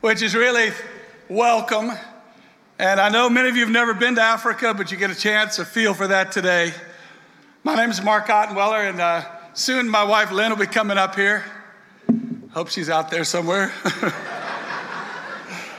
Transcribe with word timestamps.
Which 0.00 0.20
is 0.20 0.34
really 0.34 0.72
welcome. 1.28 1.92
And 2.76 2.98
I 2.98 3.08
know 3.08 3.30
many 3.30 3.48
of 3.48 3.54
you 3.54 3.62
have 3.62 3.70
never 3.70 3.94
been 3.94 4.16
to 4.16 4.20
Africa, 4.20 4.74
but 4.74 4.90
you 4.90 4.96
get 4.96 5.12
a 5.12 5.14
chance 5.14 5.54
to 5.56 5.64
feel 5.64 5.94
for 5.94 6.08
that 6.08 6.32
today. 6.32 6.72
My 7.62 7.76
name 7.76 7.88
is 7.88 8.02
Mark 8.02 8.26
Ottenweller, 8.26 8.90
and 8.90 9.00
uh, 9.00 9.24
soon 9.54 9.88
my 9.88 10.02
wife 10.02 10.32
Lynn 10.32 10.50
will 10.50 10.58
be 10.58 10.66
coming 10.66 10.98
up 10.98 11.14
here. 11.14 11.44
Hope 12.50 12.68
she's 12.68 12.90
out 12.90 13.08
there 13.08 13.22
somewhere. 13.22 13.72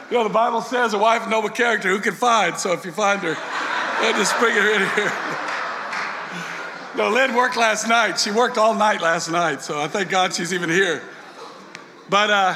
you 0.10 0.18
know, 0.18 0.24
the 0.24 0.30
Bible 0.34 0.62
says 0.62 0.94
a 0.94 0.98
wife 0.98 1.24
of 1.24 1.32
noble 1.32 1.50
character 1.50 1.90
who 1.90 2.00
can 2.00 2.14
find. 2.14 2.58
So 2.58 2.72
if 2.72 2.86
you 2.86 2.94
find 2.94 3.20
her, 3.24 3.36
just 4.14 4.40
bring 4.40 4.56
her 4.56 4.74
in 4.74 4.90
here. 4.96 5.53
No, 6.96 7.10
Lynn 7.10 7.34
worked 7.34 7.58
last 7.58 7.88
night. 7.88 8.20
She 8.20 8.30
worked 8.30 8.60
all 8.60 8.76
night 8.76 9.02
last 9.02 9.32
night, 9.32 9.64
so 9.64 9.82
I 9.82 9.88
thank 9.88 10.10
God 10.10 10.32
she's 10.32 10.54
even 10.54 10.70
here. 10.70 11.02
But 12.08 12.30
uh, 12.30 12.56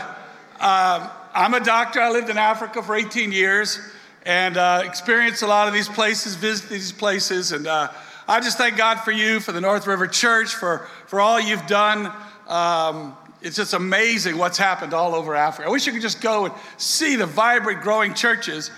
uh, 0.59 1.09
I'm 1.33 1.55
a 1.55 1.59
doctor. 1.59 1.99
I 1.99 2.11
lived 2.11 2.29
in 2.29 2.37
Africa 2.37 2.83
for 2.83 2.95
18 2.95 3.31
years 3.31 3.79
and 4.27 4.55
uh, 4.55 4.83
experienced 4.85 5.41
a 5.41 5.47
lot 5.47 5.67
of 5.67 5.73
these 5.73 5.89
places, 5.89 6.35
visited 6.35 6.69
these 6.69 6.91
places. 6.91 7.51
And 7.51 7.65
uh, 7.65 7.87
I 8.27 8.39
just 8.39 8.59
thank 8.59 8.77
God 8.77 8.99
for 8.99 9.11
you, 9.11 9.39
for 9.39 9.53
the 9.53 9.61
North 9.61 9.87
River 9.87 10.05
Church, 10.05 10.53
for, 10.53 10.87
for 11.07 11.19
all 11.19 11.39
you've 11.39 11.65
done. 11.65 12.13
Um, 12.47 13.17
it's 13.41 13.55
just 13.55 13.73
amazing 13.73 14.37
what's 14.37 14.59
happened 14.59 14.93
all 14.93 15.15
over 15.15 15.35
Africa. 15.35 15.67
I 15.67 15.71
wish 15.71 15.87
you 15.87 15.93
could 15.93 16.03
just 16.03 16.21
go 16.21 16.45
and 16.45 16.53
see 16.77 17.15
the 17.15 17.25
vibrant, 17.25 17.81
growing 17.81 18.13
churches. 18.13 18.69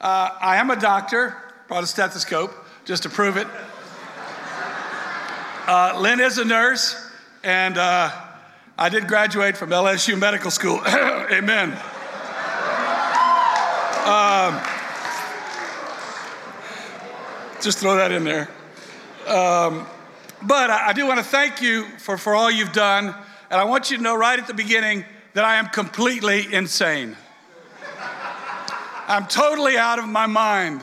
Uh, 0.00 0.30
I 0.40 0.58
am 0.58 0.70
a 0.70 0.76
doctor, 0.76 1.36
brought 1.66 1.82
a 1.82 1.88
stethoscope 1.88 2.54
just 2.84 3.02
to 3.02 3.08
prove 3.08 3.36
it. 3.36 3.48
Uh, 5.68 6.00
Lynn 6.00 6.18
is 6.18 6.38
a 6.38 6.46
nurse, 6.46 6.96
and 7.44 7.76
uh, 7.76 8.10
I 8.78 8.88
did 8.88 9.06
graduate 9.06 9.54
from 9.54 9.68
LSU 9.68 10.18
Medical 10.18 10.50
School. 10.50 10.80
Amen. 10.86 11.72
Um, 14.06 14.58
just 17.60 17.80
throw 17.80 17.96
that 17.96 18.12
in 18.12 18.24
there. 18.24 18.48
Um, 19.26 19.86
but 20.40 20.70
I, 20.70 20.86
I 20.88 20.92
do 20.94 21.06
want 21.06 21.18
to 21.18 21.24
thank 21.24 21.60
you 21.60 21.84
for, 21.98 22.16
for 22.16 22.34
all 22.34 22.50
you've 22.50 22.72
done. 22.72 23.14
And 23.50 23.60
I 23.60 23.64
want 23.64 23.90
you 23.90 23.98
to 23.98 24.02
know 24.02 24.16
right 24.16 24.38
at 24.38 24.46
the 24.46 24.54
beginning 24.54 25.04
that 25.34 25.44
I 25.44 25.56
am 25.56 25.66
completely 25.68 26.50
insane. 26.50 27.14
I'm 29.06 29.26
totally 29.26 29.76
out 29.76 29.98
of 29.98 30.08
my 30.08 30.24
mind. 30.24 30.80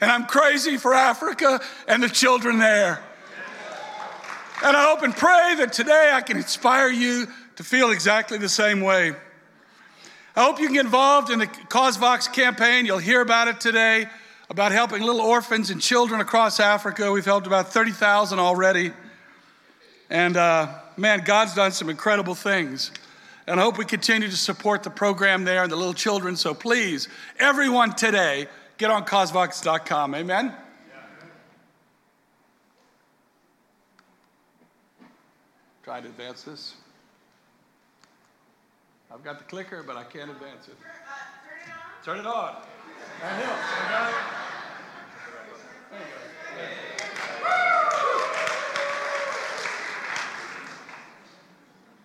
And 0.00 0.08
I'm 0.08 0.26
crazy 0.26 0.76
for 0.76 0.94
Africa 0.94 1.60
and 1.88 2.00
the 2.00 2.08
children 2.08 2.60
there. 2.60 3.02
And 4.62 4.76
I 4.76 4.84
hope 4.84 5.02
and 5.02 5.14
pray 5.14 5.56
that 5.58 5.72
today 5.72 6.12
I 6.14 6.20
can 6.20 6.36
inspire 6.36 6.88
you 6.88 7.26
to 7.56 7.64
feel 7.64 7.90
exactly 7.90 8.38
the 8.38 8.48
same 8.48 8.80
way. 8.80 9.12
I 10.36 10.44
hope 10.44 10.60
you 10.60 10.66
can 10.66 10.74
get 10.74 10.84
involved 10.84 11.30
in 11.30 11.40
the 11.40 11.48
CauseVox 11.48 12.32
campaign. 12.32 12.86
You'll 12.86 12.98
hear 12.98 13.20
about 13.20 13.48
it 13.48 13.60
today 13.60 14.06
about 14.48 14.70
helping 14.70 15.02
little 15.02 15.20
orphans 15.20 15.70
and 15.70 15.80
children 15.82 16.20
across 16.20 16.60
Africa. 16.60 17.10
We've 17.10 17.24
helped 17.24 17.48
about 17.48 17.72
30,000 17.72 18.38
already. 18.38 18.92
And 20.08 20.36
uh, 20.36 20.68
man, 20.96 21.22
God's 21.24 21.54
done 21.54 21.72
some 21.72 21.90
incredible 21.90 22.36
things. 22.36 22.92
And 23.48 23.58
I 23.58 23.64
hope 23.64 23.78
we 23.78 23.84
continue 23.84 24.28
to 24.28 24.36
support 24.36 24.84
the 24.84 24.90
program 24.90 25.44
there 25.44 25.64
and 25.64 25.72
the 25.72 25.76
little 25.76 25.92
children. 25.92 26.36
So 26.36 26.54
please, 26.54 27.08
everyone 27.40 27.96
today, 27.96 28.46
get 28.78 28.92
on 28.92 29.04
causevox.com. 29.06 30.14
Amen. 30.14 30.54
Try 35.82 36.00
to 36.00 36.06
advance 36.06 36.42
this. 36.42 36.74
I've 39.12 39.24
got 39.24 39.38
the 39.38 39.44
clicker, 39.44 39.82
but 39.82 39.96
I 39.96 40.04
can't 40.04 40.30
advance 40.30 40.68
it. 40.68 40.76
Turn 42.04 42.20
it 42.20 42.26
on. 42.26 42.54
That 43.20 43.42
helps. 43.42 44.42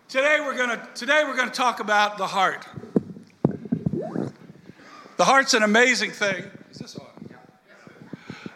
Today 0.09 0.37
we're 0.39 0.57
going 0.57 0.69
to 0.69 0.87
today 0.95 1.23
we're 1.25 1.35
going 1.35 1.49
to 1.49 1.53
talk 1.53 1.79
about 1.79 2.17
the 2.17 2.27
heart. 2.27 2.65
The 5.17 5.25
heart's 5.25 5.53
an 5.53 5.63
amazing 5.63 6.11
thing. 6.11 6.45
Is 6.71 6.77
this 6.77 6.95
on? 6.95 7.05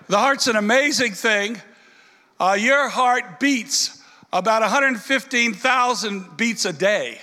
The 0.07 0.17
heart's 0.17 0.47
an 0.47 0.55
amazing 0.55 1.11
thing. 1.11 1.61
Uh, 2.39 2.57
your 2.59 2.89
heart 2.89 3.39
beats 3.39 4.00
about 4.33 4.61
115,000 4.61 6.37
beats 6.37 6.65
a 6.65 6.73
day. 6.73 7.19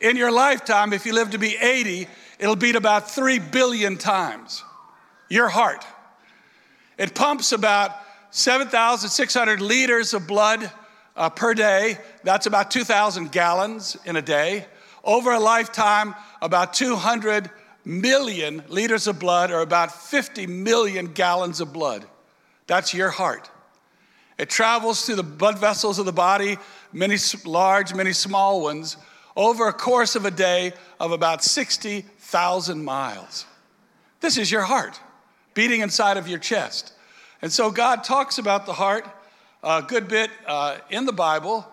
In 0.00 0.16
your 0.16 0.32
lifetime, 0.32 0.92
if 0.92 1.06
you 1.06 1.14
live 1.14 1.30
to 1.30 1.38
be 1.38 1.56
80, 1.56 2.08
it'll 2.38 2.56
beat 2.56 2.76
about 2.76 3.10
3 3.10 3.38
billion 3.38 3.96
times. 3.96 4.62
Your 5.28 5.48
heart. 5.48 5.84
It 6.98 7.14
pumps 7.14 7.52
about 7.52 7.92
7,600 8.30 9.60
liters 9.60 10.14
of 10.14 10.26
blood 10.26 10.70
uh, 11.16 11.30
per 11.30 11.54
day. 11.54 11.98
That's 12.24 12.46
about 12.46 12.70
2,000 12.70 13.32
gallons 13.32 13.96
in 14.04 14.16
a 14.16 14.22
day. 14.22 14.66
Over 15.04 15.32
a 15.32 15.40
lifetime, 15.40 16.14
about 16.42 16.74
200 16.74 17.50
million 17.84 18.64
liters 18.68 19.06
of 19.06 19.18
blood, 19.20 19.50
or 19.52 19.60
about 19.60 19.92
50 19.92 20.46
million 20.48 21.12
gallons 21.12 21.60
of 21.60 21.72
blood. 21.72 22.04
That's 22.66 22.92
your 22.92 23.10
heart. 23.10 23.48
It 24.38 24.50
travels 24.50 25.04
through 25.04 25.16
the 25.16 25.22
blood 25.22 25.58
vessels 25.58 25.98
of 25.98 26.06
the 26.06 26.12
body, 26.12 26.58
many 26.92 27.16
large, 27.44 27.94
many 27.94 28.12
small 28.12 28.60
ones, 28.60 28.96
over 29.34 29.68
a 29.68 29.72
course 29.72 30.14
of 30.16 30.24
a 30.24 30.30
day 30.30 30.72
of 31.00 31.12
about 31.12 31.42
60,000 31.42 32.84
miles. 32.84 33.46
This 34.20 34.36
is 34.36 34.50
your 34.50 34.62
heart 34.62 35.00
beating 35.54 35.80
inside 35.80 36.16
of 36.16 36.28
your 36.28 36.38
chest. 36.38 36.92
And 37.40 37.52
so 37.52 37.70
God 37.70 38.04
talks 38.04 38.38
about 38.38 38.66
the 38.66 38.74
heart 38.74 39.06
a 39.62 39.82
good 39.82 40.06
bit 40.06 40.30
uh, 40.46 40.78
in 40.90 41.06
the 41.06 41.12
Bible. 41.12 41.66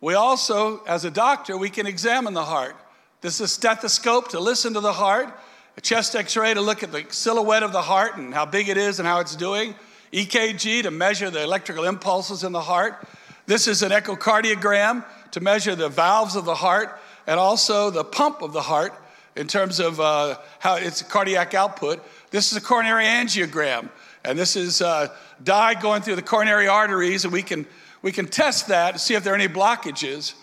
We 0.00 0.14
also, 0.14 0.84
as 0.84 1.04
a 1.04 1.10
doctor, 1.10 1.56
we 1.56 1.70
can 1.70 1.86
examine 1.86 2.34
the 2.34 2.44
heart. 2.44 2.76
This 3.22 3.36
is 3.36 3.40
a 3.40 3.48
stethoscope 3.48 4.28
to 4.28 4.40
listen 4.40 4.74
to 4.74 4.80
the 4.80 4.92
heart, 4.92 5.28
a 5.76 5.80
chest 5.80 6.14
x 6.14 6.36
ray 6.36 6.54
to 6.54 6.60
look 6.60 6.82
at 6.82 6.92
the 6.92 7.06
silhouette 7.08 7.62
of 7.62 7.72
the 7.72 7.82
heart 7.82 8.16
and 8.16 8.32
how 8.32 8.44
big 8.44 8.68
it 8.68 8.76
is 8.76 8.98
and 8.98 9.08
how 9.08 9.20
it's 9.20 9.34
doing. 9.34 9.74
EKG 10.14 10.84
to 10.84 10.92
measure 10.92 11.28
the 11.28 11.42
electrical 11.42 11.84
impulses 11.84 12.44
in 12.44 12.52
the 12.52 12.60
heart. 12.60 13.04
This 13.46 13.66
is 13.66 13.82
an 13.82 13.90
echocardiogram 13.90 15.04
to 15.32 15.40
measure 15.40 15.74
the 15.74 15.88
valves 15.88 16.36
of 16.36 16.44
the 16.44 16.54
heart 16.54 17.00
and 17.26 17.40
also 17.40 17.90
the 17.90 18.04
pump 18.04 18.40
of 18.40 18.52
the 18.52 18.62
heart 18.62 18.94
in 19.34 19.48
terms 19.48 19.80
of 19.80 19.98
uh, 19.98 20.38
how 20.60 20.76
its 20.76 21.02
cardiac 21.02 21.54
output. 21.54 22.00
This 22.30 22.52
is 22.52 22.56
a 22.56 22.60
coronary 22.60 23.06
angiogram, 23.06 23.88
and 24.24 24.38
this 24.38 24.54
is 24.54 24.80
uh, 24.80 25.08
dye 25.42 25.74
going 25.74 26.02
through 26.02 26.16
the 26.16 26.22
coronary 26.22 26.68
arteries, 26.68 27.24
and 27.24 27.32
we 27.32 27.42
can, 27.42 27.66
we 28.00 28.12
can 28.12 28.26
test 28.26 28.68
that 28.68 28.92
to 28.92 28.98
see 29.00 29.14
if 29.14 29.24
there 29.24 29.32
are 29.32 29.36
any 29.36 29.48
blockages. 29.48 30.34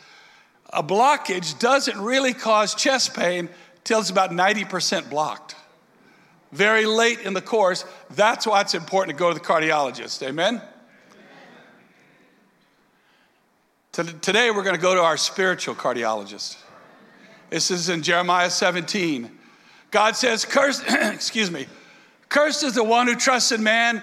A 0.72 0.84
blockage 0.84 1.58
doesn't 1.60 2.00
really 2.00 2.34
cause 2.34 2.76
chest 2.76 3.16
pain 3.16 3.48
till 3.86 4.02
it's 4.02 4.10
about 4.10 4.32
90% 4.32 5.10
blocked 5.10 5.56
very 6.52 6.86
late 6.86 7.20
in 7.22 7.34
the 7.34 7.42
course. 7.42 7.86
That's 8.12 8.46
why 8.46 8.62
it's 8.62 8.74
important 8.74 9.18
to 9.18 9.20
go 9.20 9.30
to 9.30 9.34
the 9.34 9.46
cardiologist. 9.46 10.26
Amen? 10.28 10.62
Today, 13.92 14.52
we're 14.52 14.64
going 14.64 14.76
to 14.76 14.82
go 14.82 14.96
to 14.96 15.02
our 15.02 15.18
spiritual 15.18 15.76
cardiologist. 15.76 16.58
This 17.50 17.72
is 17.72 17.90
in 17.90 18.04
Jeremiah 18.04 18.50
17. 18.50 19.30
God 19.92 20.16
says, 20.16 20.46
Cursed, 20.46 20.84
excuse 20.88 21.52
me, 21.52 21.68
cursed 22.30 22.64
is 22.64 22.76
the 22.76 22.84
one 22.84 23.08
who 23.08 23.16
trusts 23.16 23.52
in 23.52 23.62
man, 23.62 24.02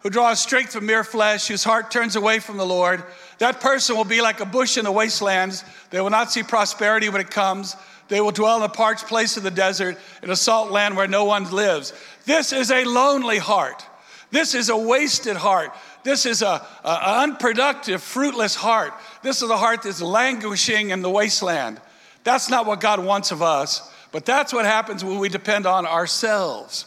who 0.00 0.10
draws 0.10 0.40
strength 0.40 0.72
from 0.72 0.86
mere 0.86 1.04
flesh, 1.04 1.46
whose 1.46 1.62
heart 1.62 1.92
turns 1.92 2.16
away 2.16 2.40
from 2.40 2.56
the 2.56 2.66
Lord. 2.66 3.04
That 3.38 3.60
person 3.60 3.96
will 3.96 4.04
be 4.04 4.20
like 4.20 4.40
a 4.40 4.44
bush 4.44 4.76
in 4.76 4.84
the 4.84 4.90
wastelands. 4.90 5.62
They 5.90 6.00
will 6.00 6.10
not 6.10 6.32
see 6.32 6.42
prosperity 6.42 7.08
when 7.08 7.20
it 7.20 7.30
comes. 7.30 7.76
They 8.08 8.20
will 8.20 8.32
dwell 8.32 8.56
in 8.56 8.62
a 8.62 8.68
parched 8.68 9.06
place 9.06 9.36
of 9.36 9.42
the 9.42 9.50
desert, 9.50 9.98
in 10.22 10.30
a 10.30 10.36
salt 10.36 10.70
land 10.70 10.96
where 10.96 11.08
no 11.08 11.24
one 11.24 11.50
lives. 11.50 11.92
This 12.24 12.52
is 12.52 12.70
a 12.70 12.84
lonely 12.84 13.38
heart. 13.38 13.84
This 14.30 14.54
is 14.54 14.68
a 14.68 14.76
wasted 14.76 15.36
heart. 15.36 15.72
This 16.04 16.26
is 16.26 16.42
a, 16.42 16.66
a, 16.84 17.20
unproductive, 17.22 18.02
fruitless 18.02 18.54
heart. 18.54 18.92
This 19.22 19.42
is 19.42 19.50
a 19.50 19.56
heart 19.56 19.82
that's 19.82 20.02
languishing 20.02 20.90
in 20.90 21.02
the 21.02 21.10
wasteland. 21.10 21.80
That's 22.24 22.50
not 22.50 22.66
what 22.66 22.80
God 22.80 23.02
wants 23.04 23.30
of 23.30 23.42
us, 23.42 23.90
but 24.12 24.24
that's 24.24 24.52
what 24.52 24.64
happens 24.64 25.04
when 25.04 25.18
we 25.18 25.28
depend 25.28 25.66
on 25.66 25.86
ourselves. 25.86 26.86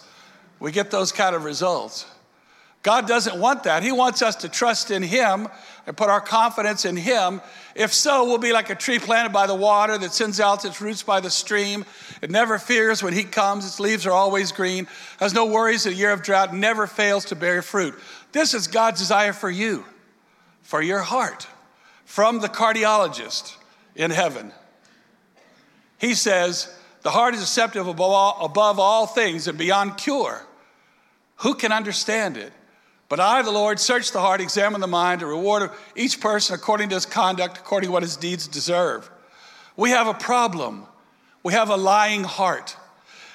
We 0.59 0.71
get 0.71 0.91
those 0.91 1.11
kind 1.11 1.35
of 1.35 1.43
results. 1.43 2.05
God 2.83 3.07
doesn't 3.07 3.39
want 3.39 3.63
that. 3.63 3.83
He 3.83 3.91
wants 3.91 4.21
us 4.21 4.37
to 4.37 4.49
trust 4.49 4.91
in 4.91 5.03
Him 5.03 5.47
and 5.87 5.97
put 5.97 6.09
our 6.09 6.21
confidence 6.21 6.85
in 6.85 6.95
Him. 6.95 7.41
If 7.75 7.93
so, 7.93 8.25
we'll 8.25 8.37
be 8.37 8.53
like 8.53 8.69
a 8.69 8.75
tree 8.75 8.99
planted 8.99 9.33
by 9.33 9.47
the 9.47 9.55
water 9.55 9.97
that 9.97 10.13
sends 10.13 10.39
out 10.39 10.63
its 10.65 10.79
roots 10.81 11.03
by 11.03 11.19
the 11.19 11.29
stream. 11.29 11.85
It 12.21 12.29
never 12.29 12.59
fears 12.59 13.01
when 13.01 13.13
heat 13.13 13.31
comes, 13.31 13.65
its 13.65 13.79
leaves 13.79 14.05
are 14.05 14.11
always 14.11 14.51
green, 14.51 14.87
has 15.19 15.33
no 15.33 15.45
worries 15.45 15.85
in 15.85 15.93
a 15.93 15.95
year 15.95 16.11
of 16.11 16.21
drought, 16.21 16.53
never 16.53 16.87
fails 16.87 17.25
to 17.25 17.35
bear 17.35 17.61
fruit. 17.61 17.95
This 18.31 18.53
is 18.53 18.67
God's 18.67 18.99
desire 18.99 19.33
for 19.33 19.49
you, 19.49 19.85
for 20.61 20.81
your 20.81 21.01
heart, 21.01 21.47
from 22.05 22.39
the 22.39 22.49
cardiologist. 22.49 23.55
in 23.95 24.11
heaven. 24.11 24.53
He 25.97 26.15
says, 26.15 26.73
The 27.03 27.11
heart 27.11 27.33
is 27.33 27.41
deceptive 27.41 27.87
above 27.87 28.11
all, 28.11 28.45
above 28.45 28.79
all 28.79 29.05
things 29.05 29.47
and 29.47 29.57
beyond 29.57 29.97
cure. 29.97 30.41
Who 31.37 31.55
can 31.55 31.71
understand 31.71 32.37
it? 32.37 32.53
But 33.11 33.19
I, 33.19 33.41
the 33.41 33.51
Lord, 33.51 33.77
search 33.77 34.13
the 34.13 34.21
heart, 34.21 34.39
examine 34.39 34.79
the 34.79 34.87
mind, 34.87 35.21
and 35.21 35.29
reward 35.29 35.69
each 35.97 36.21
person 36.21 36.55
according 36.55 36.87
to 36.89 36.95
his 36.95 37.05
conduct, 37.05 37.57
according 37.57 37.89
to 37.89 37.91
what 37.91 38.03
his 38.03 38.15
deeds 38.15 38.47
deserve. 38.47 39.11
We 39.75 39.89
have 39.89 40.07
a 40.07 40.13
problem. 40.13 40.85
We 41.43 41.51
have 41.51 41.69
a 41.69 41.75
lying 41.75 42.23
heart. 42.23 42.77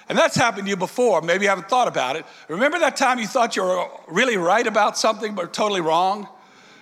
And 0.08 0.16
that's 0.16 0.34
happened 0.34 0.64
to 0.64 0.70
you 0.70 0.78
before. 0.78 1.20
Maybe 1.20 1.42
you 1.42 1.50
haven't 1.50 1.68
thought 1.68 1.88
about 1.88 2.16
it. 2.16 2.24
Remember 2.48 2.78
that 2.78 2.96
time 2.96 3.18
you 3.18 3.26
thought 3.26 3.54
you 3.54 3.64
were 3.64 3.86
really 4.08 4.38
right 4.38 4.66
about 4.66 4.96
something, 4.96 5.34
but 5.34 5.52
totally 5.52 5.82
wrong? 5.82 6.26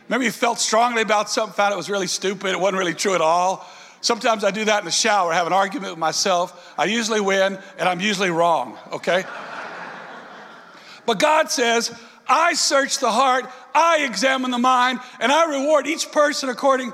Remember 0.07 0.25
you 0.25 0.31
felt 0.31 0.61
strongly 0.61 1.03
about 1.03 1.29
something, 1.29 1.53
found 1.53 1.75
it 1.75 1.77
was 1.77 1.91
really 1.91 2.07
stupid, 2.07 2.53
it 2.53 2.61
wasn't 2.61 2.79
really 2.79 2.95
true 2.95 3.17
at 3.17 3.21
all? 3.21 3.69
Sometimes 4.03 4.45
I 4.45 4.53
do 4.53 4.67
that 4.67 4.79
in 4.79 4.85
the 4.85 4.93
shower, 4.93 5.33
have 5.33 5.49
an 5.49 5.53
argument 5.53 5.95
with 5.95 5.99
myself. 5.99 6.73
I 6.79 6.85
usually 6.85 7.21
win, 7.21 7.59
and 7.77 7.89
I'm 7.89 7.99
usually 7.99 8.31
wrong, 8.31 8.79
okay? 8.93 9.25
but 11.07 11.19
God 11.19 11.51
says, 11.51 11.93
I 12.29 12.55
search 12.55 12.99
the 12.99 13.11
heart, 13.11 13.47
I 13.75 14.05
examine 14.05 14.51
the 14.51 14.59
mind, 14.59 15.01
and 15.21 15.31
I 15.31 15.59
reward 15.59 15.87
each 15.87 16.11
person 16.11 16.49
according, 16.49 16.93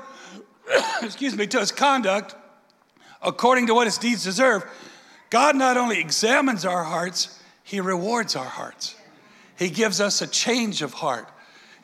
excuse 1.01 1.35
me, 1.35 1.47
to 1.47 1.59
his 1.59 1.71
conduct, 1.71 2.35
according 3.21 3.67
to 3.67 3.73
what 3.73 3.87
his 3.87 3.97
deeds 3.97 4.23
deserve. 4.23 4.65
God 5.29 5.55
not 5.55 5.77
only 5.77 5.99
examines 5.99 6.65
our 6.65 6.83
hearts, 6.83 7.39
he 7.63 7.79
rewards 7.79 8.35
our 8.35 8.45
hearts. 8.45 8.95
He 9.57 9.69
gives 9.69 10.01
us 10.01 10.21
a 10.21 10.27
change 10.27 10.81
of 10.81 10.93
heart. 10.93 11.29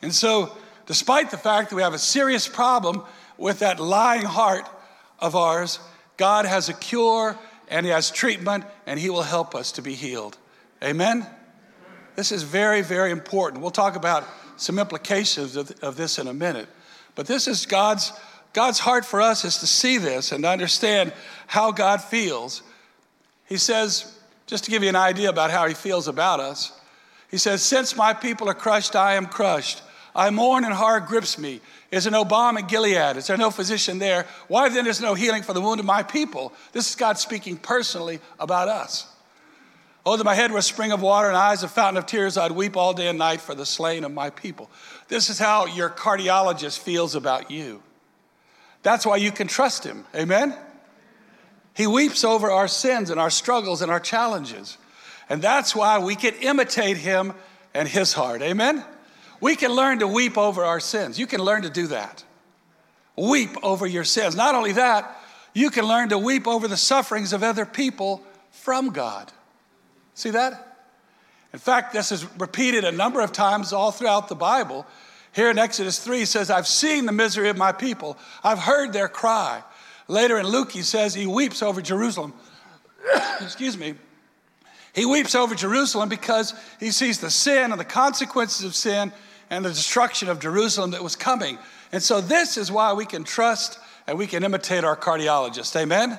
And 0.02 0.12
so, 0.12 0.56
despite 0.86 1.30
the 1.30 1.38
fact 1.38 1.70
that 1.70 1.76
we 1.76 1.82
have 1.82 1.94
a 1.94 1.98
serious 1.98 2.48
problem 2.48 3.02
with 3.36 3.60
that 3.60 3.80
lying 3.80 4.24
heart 4.24 4.68
of 5.18 5.34
ours, 5.34 5.78
God 6.16 6.44
has 6.44 6.68
a 6.68 6.74
cure 6.74 7.38
and 7.68 7.86
He 7.86 7.92
has 7.92 8.10
treatment 8.10 8.64
and 8.86 8.98
He 8.98 9.10
will 9.10 9.22
help 9.22 9.54
us 9.54 9.72
to 9.72 9.82
be 9.82 9.94
healed. 9.94 10.36
Amen? 10.82 11.26
This 12.18 12.32
is 12.32 12.42
very, 12.42 12.82
very 12.82 13.12
important. 13.12 13.62
We'll 13.62 13.70
talk 13.70 13.94
about 13.94 14.24
some 14.56 14.80
implications 14.80 15.54
of, 15.54 15.70
of 15.82 15.94
this 15.96 16.18
in 16.18 16.26
a 16.26 16.34
minute. 16.34 16.68
But 17.14 17.28
this 17.28 17.46
is 17.46 17.64
God's, 17.64 18.12
God's 18.52 18.80
heart 18.80 19.04
for 19.04 19.20
us 19.20 19.44
is 19.44 19.58
to 19.58 19.68
see 19.68 19.98
this 19.98 20.32
and 20.32 20.42
to 20.42 20.50
understand 20.50 21.12
how 21.46 21.70
God 21.70 22.02
feels. 22.02 22.62
He 23.46 23.56
says, 23.56 24.18
just 24.48 24.64
to 24.64 24.70
give 24.72 24.82
you 24.82 24.88
an 24.88 24.96
idea 24.96 25.28
about 25.28 25.52
how 25.52 25.68
He 25.68 25.74
feels 25.74 26.08
about 26.08 26.40
us, 26.40 26.72
He 27.30 27.38
says, 27.38 27.62
Since 27.62 27.94
my 27.94 28.14
people 28.14 28.48
are 28.48 28.54
crushed, 28.54 28.96
I 28.96 29.14
am 29.14 29.26
crushed. 29.26 29.80
I 30.12 30.30
mourn 30.30 30.64
and 30.64 30.74
horror 30.74 30.98
grips 30.98 31.38
me. 31.38 31.60
Is 31.92 32.02
there 32.02 32.10
no 32.10 32.24
balm 32.24 32.58
in 32.58 32.66
Gilead? 32.66 33.16
Is 33.16 33.28
there 33.28 33.36
no 33.36 33.52
physician 33.52 34.00
there? 34.00 34.26
Why 34.48 34.68
then 34.70 34.88
is 34.88 35.00
no 35.00 35.14
healing 35.14 35.44
for 35.44 35.52
the 35.52 35.60
wound 35.60 35.78
of 35.78 35.86
my 35.86 36.02
people? 36.02 36.52
This 36.72 36.90
is 36.90 36.96
God 36.96 37.16
speaking 37.16 37.58
personally 37.58 38.18
about 38.40 38.66
us. 38.66 39.06
Oh, 40.10 40.16
that 40.16 40.24
my 40.24 40.34
head 40.34 40.52
were 40.52 40.58
a 40.60 40.62
spring 40.62 40.90
of 40.90 41.02
water 41.02 41.28
and 41.28 41.36
eyes 41.36 41.62
a 41.62 41.68
fountain 41.68 41.98
of 41.98 42.06
tears, 42.06 42.38
I'd 42.38 42.52
weep 42.52 42.78
all 42.78 42.94
day 42.94 43.08
and 43.08 43.18
night 43.18 43.42
for 43.42 43.54
the 43.54 43.66
slain 43.66 44.04
of 44.04 44.10
my 44.10 44.30
people. 44.30 44.70
This 45.08 45.28
is 45.28 45.38
how 45.38 45.66
your 45.66 45.90
cardiologist 45.90 46.78
feels 46.78 47.14
about 47.14 47.50
you. 47.50 47.82
That's 48.82 49.04
why 49.04 49.16
you 49.16 49.30
can 49.30 49.48
trust 49.48 49.84
him. 49.84 50.06
Amen? 50.14 50.56
He 51.76 51.86
weeps 51.86 52.24
over 52.24 52.50
our 52.50 52.68
sins 52.68 53.10
and 53.10 53.20
our 53.20 53.28
struggles 53.28 53.82
and 53.82 53.90
our 53.92 54.00
challenges. 54.00 54.78
And 55.28 55.42
that's 55.42 55.76
why 55.76 55.98
we 55.98 56.16
can 56.16 56.32
imitate 56.36 56.96
him 56.96 57.34
and 57.74 57.86
his 57.86 58.14
heart. 58.14 58.40
Amen? 58.40 58.82
We 59.42 59.56
can 59.56 59.72
learn 59.72 59.98
to 59.98 60.08
weep 60.08 60.38
over 60.38 60.64
our 60.64 60.80
sins. 60.80 61.18
You 61.18 61.26
can 61.26 61.42
learn 61.42 61.60
to 61.64 61.70
do 61.70 61.88
that. 61.88 62.24
Weep 63.14 63.50
over 63.62 63.86
your 63.86 64.04
sins. 64.04 64.34
Not 64.34 64.54
only 64.54 64.72
that, 64.72 65.20
you 65.52 65.68
can 65.68 65.84
learn 65.84 66.08
to 66.08 66.18
weep 66.18 66.48
over 66.48 66.66
the 66.66 66.78
sufferings 66.78 67.34
of 67.34 67.42
other 67.42 67.66
people 67.66 68.22
from 68.50 68.88
God. 68.88 69.30
See 70.18 70.30
that? 70.30 70.76
In 71.52 71.60
fact, 71.60 71.92
this 71.92 72.10
is 72.10 72.26
repeated 72.40 72.82
a 72.82 72.90
number 72.90 73.20
of 73.20 73.30
times 73.30 73.72
all 73.72 73.92
throughout 73.92 74.26
the 74.26 74.34
Bible. 74.34 74.84
Here 75.32 75.48
in 75.48 75.60
Exodus 75.60 76.00
3, 76.00 76.18
he 76.18 76.24
says, 76.24 76.50
I've 76.50 76.66
seen 76.66 77.06
the 77.06 77.12
misery 77.12 77.50
of 77.50 77.56
my 77.56 77.70
people, 77.70 78.18
I've 78.42 78.58
heard 78.58 78.92
their 78.92 79.06
cry. 79.06 79.62
Later 80.08 80.36
in 80.36 80.46
Luke, 80.48 80.72
he 80.72 80.82
says 80.82 81.14
he 81.14 81.26
weeps 81.26 81.62
over 81.62 81.80
Jerusalem. 81.80 82.34
Excuse 83.40 83.78
me. 83.78 83.94
He 84.92 85.06
weeps 85.06 85.36
over 85.36 85.54
Jerusalem 85.54 86.08
because 86.08 86.52
he 86.80 86.90
sees 86.90 87.20
the 87.20 87.30
sin 87.30 87.70
and 87.70 87.78
the 87.80 87.84
consequences 87.84 88.66
of 88.66 88.74
sin 88.74 89.12
and 89.50 89.64
the 89.64 89.68
destruction 89.68 90.28
of 90.28 90.40
Jerusalem 90.40 90.90
that 90.90 91.04
was 91.04 91.14
coming. 91.14 91.58
And 91.92 92.02
so, 92.02 92.20
this 92.20 92.56
is 92.56 92.72
why 92.72 92.92
we 92.92 93.06
can 93.06 93.22
trust 93.22 93.78
and 94.08 94.18
we 94.18 94.26
can 94.26 94.42
imitate 94.42 94.82
our 94.82 94.96
cardiologist. 94.96 95.76
Amen? 95.80 96.18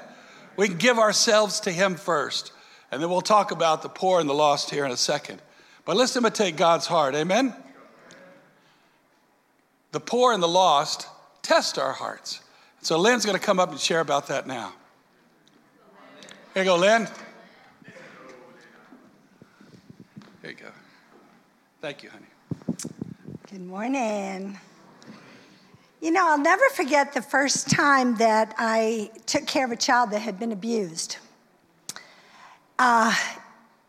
We 0.56 0.69
can 0.69 0.78
give 0.78 0.98
ourselves 0.98 1.60
to 1.62 1.72
him 1.72 1.95
first. 1.95 2.54
And 2.91 3.01
then 3.01 3.09
we'll 3.09 3.21
talk 3.21 3.51
about 3.51 3.81
the 3.81 3.89
poor 3.89 4.19
and 4.19 4.30
the 4.30 4.33
lost 4.33 4.69
here 4.71 4.86
in 4.86 4.91
a 4.91 4.97
second. 4.97 5.41
But 5.86 5.95
let's 5.95 6.15
imitate 6.15 6.56
God's 6.56 6.88
heart. 6.88 7.15
Amen? 7.15 7.53
The 9.91 10.00
poor 10.00 10.33
and 10.33 10.41
the 10.41 10.47
lost 10.47 11.07
test 11.41 11.80
our 11.80 11.94
hearts. 11.94 12.41
So 12.81 12.97
Lynn's 12.97 13.25
going 13.25 13.38
to 13.38 13.44
come 13.44 13.59
up 13.59 13.71
and 13.71 13.80
share 13.80 14.00
about 14.00 14.27
that 14.27 14.47
now. 14.47 14.74
Here 16.53 16.63
you 16.63 16.69
go, 16.69 16.77
Lynn. 16.77 17.07
Here 20.42 20.51
you 20.51 20.53
go. 20.53 20.69
Thank 21.81 22.03
you, 22.03 22.09
honey. 22.09 22.25
Good 23.51 23.62
morning. 23.62 24.59
You 26.01 26.12
know, 26.12 26.30
I'll 26.30 26.38
never 26.38 26.63
forget 26.69 27.13
the 27.13 27.21
first 27.21 27.69
time 27.69 28.15
that 28.18 28.56
I 28.57 29.12
took 29.25 29.45
care 29.47 29.65
of 29.65 29.71
a 29.71 29.75
child 29.75 30.12
that 30.12 30.19
had 30.19 30.39
been 30.39 30.51
abused. 30.51 31.18
Uh, 32.80 33.14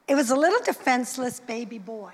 it 0.08 0.16
was 0.16 0.30
a 0.30 0.36
little 0.36 0.60
defenseless 0.64 1.38
baby 1.38 1.78
boy. 1.78 2.12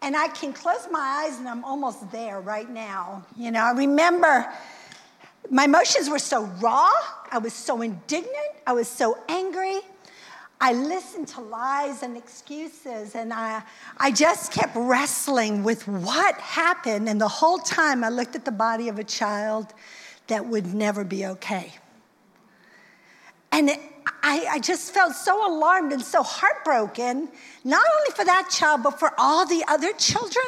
And 0.00 0.16
I 0.16 0.28
can 0.28 0.54
close 0.54 0.88
my 0.90 1.26
eyes 1.26 1.38
and 1.38 1.46
I'm 1.46 1.64
almost 1.64 2.10
there 2.10 2.40
right 2.40 2.68
now. 2.68 3.26
You 3.36 3.50
know, 3.50 3.60
I 3.60 3.72
remember 3.72 4.50
my 5.50 5.64
emotions 5.64 6.08
were 6.08 6.18
so 6.18 6.44
raw, 6.60 6.90
I 7.30 7.38
was 7.38 7.52
so 7.52 7.82
indignant, 7.82 8.54
I 8.66 8.72
was 8.72 8.88
so 8.88 9.18
angry. 9.28 9.80
I 10.60 10.72
listened 10.72 11.28
to 11.28 11.40
lies 11.40 12.02
and 12.02 12.16
excuses, 12.16 13.14
and 13.14 13.32
I, 13.32 13.62
I 13.96 14.10
just 14.10 14.52
kept 14.52 14.74
wrestling 14.74 15.62
with 15.62 15.86
what 15.86 16.34
happened. 16.38 17.08
And 17.08 17.20
the 17.20 17.28
whole 17.28 17.58
time 17.58 18.02
I 18.02 18.08
looked 18.08 18.34
at 18.34 18.44
the 18.44 18.50
body 18.50 18.88
of 18.88 18.98
a 18.98 19.04
child 19.04 19.72
that 20.26 20.46
would 20.46 20.74
never 20.74 21.04
be 21.04 21.26
okay. 21.26 21.74
And 23.52 23.70
it, 23.70 23.80
I, 24.22 24.46
I 24.50 24.58
just 24.58 24.92
felt 24.92 25.14
so 25.14 25.46
alarmed 25.48 25.92
and 25.92 26.02
so 26.02 26.22
heartbroken, 26.22 27.28
not 27.64 27.84
only 27.98 28.10
for 28.16 28.24
that 28.24 28.48
child, 28.50 28.82
but 28.82 28.98
for 28.98 29.12
all 29.18 29.46
the 29.46 29.64
other 29.68 29.92
children 29.92 30.46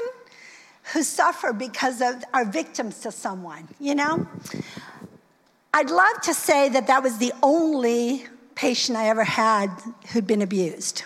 who 0.93 1.03
suffer 1.03 1.53
because 1.53 2.01
of 2.01 2.25
are 2.33 2.45
victims 2.45 3.01
to 3.01 3.13
someone, 3.13 3.69
you 3.79 3.95
know? 3.95 4.27
I'd 5.73 5.91
love 5.91 6.21
to 6.23 6.35
say 6.35 6.69
that 6.71 6.89
that 6.89 7.03
was 7.03 7.19
the 7.19 7.33
only 7.43 8.25
patient 8.57 8.99
I 8.99 9.09
ever 9.09 9.25
had 9.25 9.69
who'd 10.13 10.27
been 10.27 10.43
abused. 10.43 11.05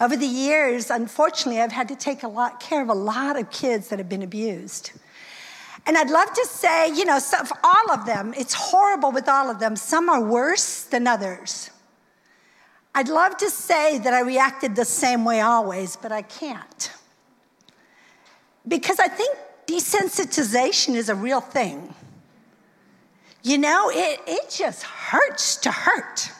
Over 0.00 0.16
the 0.16 0.26
years, 0.26 0.88
unfortunately, 0.88 1.60
I've 1.60 1.72
had 1.72 1.88
to 1.88 1.96
take 1.96 2.22
a 2.22 2.28
lot 2.28 2.60
care 2.60 2.80
of 2.80 2.88
a 2.88 2.94
lot 2.94 3.38
of 3.38 3.50
kids 3.50 3.88
that 3.88 3.98
have 3.98 4.08
been 4.08 4.22
abused. 4.22 4.92
And 5.86 5.98
I'd 5.98 6.10
love 6.10 6.32
to 6.32 6.46
say, 6.46 6.88
you 6.94 7.04
know, 7.04 7.18
so 7.18 7.38
all 7.62 7.90
of 7.92 8.06
them, 8.06 8.32
it's 8.36 8.54
horrible 8.54 9.12
with 9.12 9.28
all 9.28 9.50
of 9.50 9.58
them. 9.60 9.76
Some 9.76 10.08
are 10.08 10.22
worse 10.22 10.84
than 10.84 11.06
others. 11.06 11.70
I'd 12.94 13.08
love 13.08 13.36
to 13.38 13.50
say 13.50 13.98
that 13.98 14.12
I 14.12 14.20
reacted 14.20 14.74
the 14.76 14.84
same 14.84 15.24
way 15.24 15.40
always, 15.40 15.96
but 15.96 16.12
I 16.12 16.22
can't. 16.22 16.92
Because 18.66 18.98
I 18.98 19.08
think 19.08 19.36
desensitization 19.66 20.94
is 20.94 21.08
a 21.08 21.14
real 21.14 21.40
thing. 21.40 21.94
You 23.42 23.58
know, 23.58 23.90
it, 23.90 24.20
it 24.26 24.50
just 24.50 24.82
hurts 24.82 25.56
to 25.58 25.70
hurt. 25.70 26.30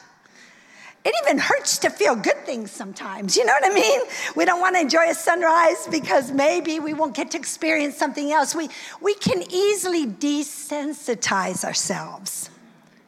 It 1.03 1.15
even 1.23 1.39
hurts 1.39 1.79
to 1.79 1.89
feel 1.89 2.15
good 2.15 2.45
things 2.45 2.69
sometimes. 2.69 3.35
You 3.35 3.43
know 3.45 3.53
what 3.53 3.71
I 3.71 3.73
mean? 3.73 4.01
We 4.35 4.45
don't 4.45 4.59
want 4.59 4.75
to 4.75 4.81
enjoy 4.81 5.09
a 5.09 5.15
sunrise 5.15 5.87
because 5.89 6.31
maybe 6.31 6.79
we 6.79 6.93
won't 6.93 7.15
get 7.15 7.31
to 7.31 7.37
experience 7.39 7.97
something 7.97 8.31
else. 8.31 8.53
We, 8.53 8.69
we 9.01 9.15
can 9.15 9.43
easily 9.51 10.05
desensitize 10.05 11.63
ourselves. 11.63 12.51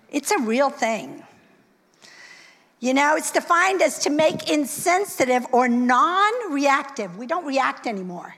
It's 0.10 0.32
a 0.32 0.40
real 0.40 0.72
thing. 0.72 1.24
You 2.84 2.94
know, 2.94 3.16
it's 3.16 3.32
defined 3.32 3.82
as 3.82 3.98
to 4.00 4.10
make 4.10 4.50
insensitive 4.50 5.46
or 5.54 5.70
non 5.70 6.52
reactive. 6.52 7.18
We 7.18 7.28
don't 7.28 7.46
react 7.46 7.88
anymore. 7.88 8.36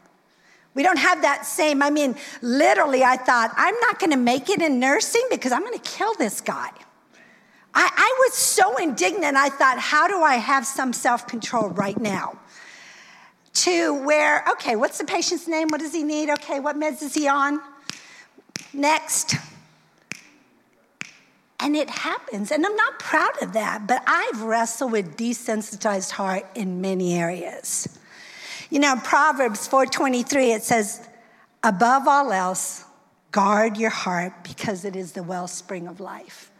We 0.75 0.83
don't 0.83 0.99
have 0.99 1.23
that 1.23 1.47
same, 1.47 1.81
I 1.81 1.89
mean, 1.89 2.15
literally, 2.43 3.03
I 3.03 3.17
thought, 3.17 3.51
I'm 3.57 3.73
not 3.79 3.97
gonna 3.97 4.17
make 4.17 4.51
it 4.51 4.61
in 4.61 4.79
nursing 4.79 5.23
because 5.31 5.51
I'm 5.51 5.63
gonna 5.63 5.79
kill 5.79 6.13
this 6.19 6.41
guy. 6.41 6.69
I, 7.73 7.89
I 7.91 8.15
was 8.19 8.35
so 8.35 8.77
indignant, 8.77 9.35
I 9.35 9.49
thought, 9.49 9.79
how 9.79 10.07
do 10.07 10.21
I 10.21 10.35
have 10.35 10.67
some 10.67 10.93
self 10.93 11.25
control 11.25 11.69
right 11.69 11.99
now? 11.99 12.37
To 13.65 13.95
where, 14.05 14.45
okay, 14.51 14.75
what's 14.75 14.99
the 14.99 15.05
patient's 15.05 15.47
name? 15.47 15.69
What 15.69 15.79
does 15.79 15.91
he 15.91 16.03
need? 16.03 16.29
Okay, 16.29 16.59
what 16.59 16.75
meds 16.75 17.01
is 17.01 17.15
he 17.15 17.27
on? 17.27 17.61
Next. 18.75 19.37
And 21.59 21.75
it 21.75 21.89
happens. 21.89 22.51
And 22.51 22.65
I'm 22.65 22.75
not 22.75 22.99
proud 22.99 23.41
of 23.41 23.53
that, 23.53 23.87
but 23.87 24.03
I've 24.05 24.41
wrestled 24.41 24.91
with 24.91 25.17
desensitized 25.17 26.11
heart 26.11 26.45
in 26.53 26.81
many 26.81 27.17
areas. 27.17 27.87
You 28.69 28.79
know, 28.79 28.95
Proverbs 29.03 29.67
4:23 29.67 30.51
it 30.53 30.63
says, 30.63 31.01
"Above 31.63 32.07
all 32.07 32.33
else, 32.33 32.83
guard 33.31 33.77
your 33.77 33.89
heart 33.89 34.43
because 34.43 34.83
it 34.83 34.95
is 34.95 35.13
the 35.13 35.23
wellspring 35.23 35.87
of 35.87 35.99
life." 35.99 36.51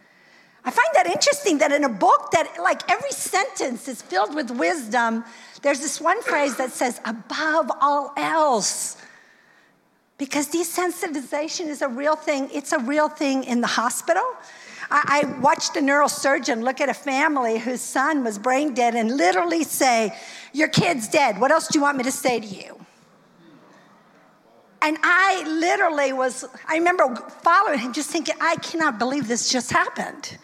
I 0.66 0.70
find 0.70 0.88
that 0.94 1.06
interesting 1.06 1.58
that 1.58 1.70
in 1.70 1.84
a 1.84 1.88
book 1.88 2.32
that 2.32 2.60
like 2.60 2.90
every 2.90 3.12
sentence 3.12 3.86
is 3.86 4.02
filled 4.02 4.34
with 4.34 4.50
wisdom, 4.50 5.24
there's 5.62 5.78
this 5.78 6.00
one 6.00 6.20
phrase 6.22 6.56
that 6.56 6.72
says, 6.72 7.00
above 7.04 7.70
all 7.80 8.12
else. 8.16 8.96
Because 10.18 10.48
desensitization 10.48 11.68
is 11.68 11.82
a 11.82 11.88
real 11.88 12.16
thing. 12.16 12.50
It's 12.52 12.72
a 12.72 12.78
real 12.78 13.08
thing 13.08 13.44
in 13.44 13.60
the 13.60 13.66
hospital. 13.68 14.24
I, 14.90 15.22
I 15.22 15.40
watched 15.40 15.76
a 15.76 15.80
neurosurgeon 15.80 16.62
look 16.62 16.80
at 16.80 16.88
a 16.88 16.94
family 16.94 17.58
whose 17.58 17.80
son 17.80 18.24
was 18.24 18.38
brain 18.38 18.74
dead 18.74 18.94
and 18.94 19.16
literally 19.16 19.64
say, 19.64 20.16
Your 20.52 20.68
kid's 20.68 21.08
dead. 21.08 21.40
What 21.40 21.50
else 21.50 21.68
do 21.68 21.78
you 21.78 21.82
want 21.82 21.98
me 21.98 22.04
to 22.04 22.12
say 22.12 22.40
to 22.40 22.46
you? 22.46 22.76
And 24.82 24.98
I 25.02 25.42
literally 25.48 26.12
was, 26.12 26.44
I 26.68 26.76
remember 26.76 27.16
following 27.42 27.80
him, 27.80 27.92
just 27.92 28.10
thinking, 28.10 28.36
I 28.40 28.56
cannot 28.56 28.98
believe 28.98 29.26
this 29.26 29.50
just 29.50 29.72
happened. 29.72 30.38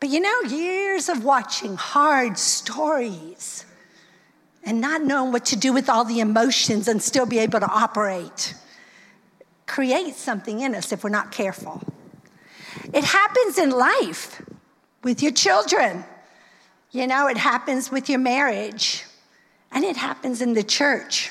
But 0.00 0.08
you 0.08 0.20
know, 0.20 0.40
years 0.48 1.08
of 1.08 1.24
watching 1.24 1.76
hard 1.76 2.38
stories 2.38 3.64
and 4.64 4.80
not 4.80 5.02
knowing 5.02 5.32
what 5.32 5.44
to 5.46 5.56
do 5.56 5.72
with 5.72 5.88
all 5.88 6.04
the 6.04 6.20
emotions 6.20 6.88
and 6.88 7.02
still 7.02 7.26
be 7.26 7.38
able 7.38 7.60
to 7.60 7.70
operate 7.70 8.54
creates 9.66 10.18
something 10.18 10.60
in 10.60 10.74
us 10.74 10.92
if 10.92 11.04
we're 11.04 11.10
not 11.10 11.30
careful. 11.30 11.82
It 12.92 13.04
happens 13.04 13.58
in 13.58 13.70
life 13.70 14.42
with 15.02 15.22
your 15.22 15.32
children. 15.32 16.04
You 16.90 17.06
know, 17.06 17.28
it 17.28 17.36
happens 17.36 17.90
with 17.90 18.08
your 18.08 18.18
marriage, 18.18 19.04
and 19.70 19.84
it 19.84 19.96
happens 19.96 20.40
in 20.40 20.54
the 20.54 20.62
church 20.62 21.30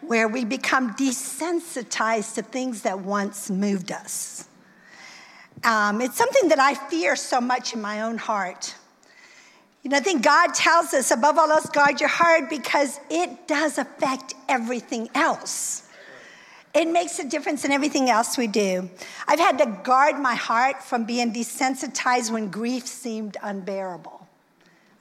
where 0.00 0.26
we 0.28 0.44
become 0.44 0.94
desensitized 0.94 2.34
to 2.34 2.42
things 2.42 2.82
that 2.82 2.98
once 2.98 3.50
moved 3.50 3.92
us. 3.92 4.48
Um, 5.64 6.00
it's 6.00 6.16
something 6.16 6.48
that 6.48 6.58
I 6.58 6.74
fear 6.74 7.14
so 7.14 7.40
much 7.40 7.72
in 7.72 7.80
my 7.80 8.02
own 8.02 8.18
heart. 8.18 8.74
You 9.82 9.90
know, 9.90 9.96
I 9.96 10.00
think 10.00 10.22
God 10.22 10.54
tells 10.54 10.92
us, 10.94 11.10
above 11.10 11.38
all 11.38 11.50
else, 11.50 11.68
guard 11.68 12.00
your 12.00 12.08
heart 12.08 12.50
because 12.50 12.98
it 13.10 13.46
does 13.46 13.78
affect 13.78 14.34
everything 14.48 15.08
else. 15.14 15.88
It 16.74 16.88
makes 16.88 17.18
a 17.18 17.24
difference 17.24 17.64
in 17.64 17.70
everything 17.70 18.08
else 18.08 18.38
we 18.38 18.46
do. 18.46 18.88
I've 19.28 19.38
had 19.38 19.58
to 19.58 19.66
guard 19.84 20.18
my 20.18 20.34
heart 20.34 20.82
from 20.82 21.04
being 21.04 21.32
desensitized 21.32 22.30
when 22.30 22.50
grief 22.50 22.86
seemed 22.86 23.36
unbearable. 23.42 24.26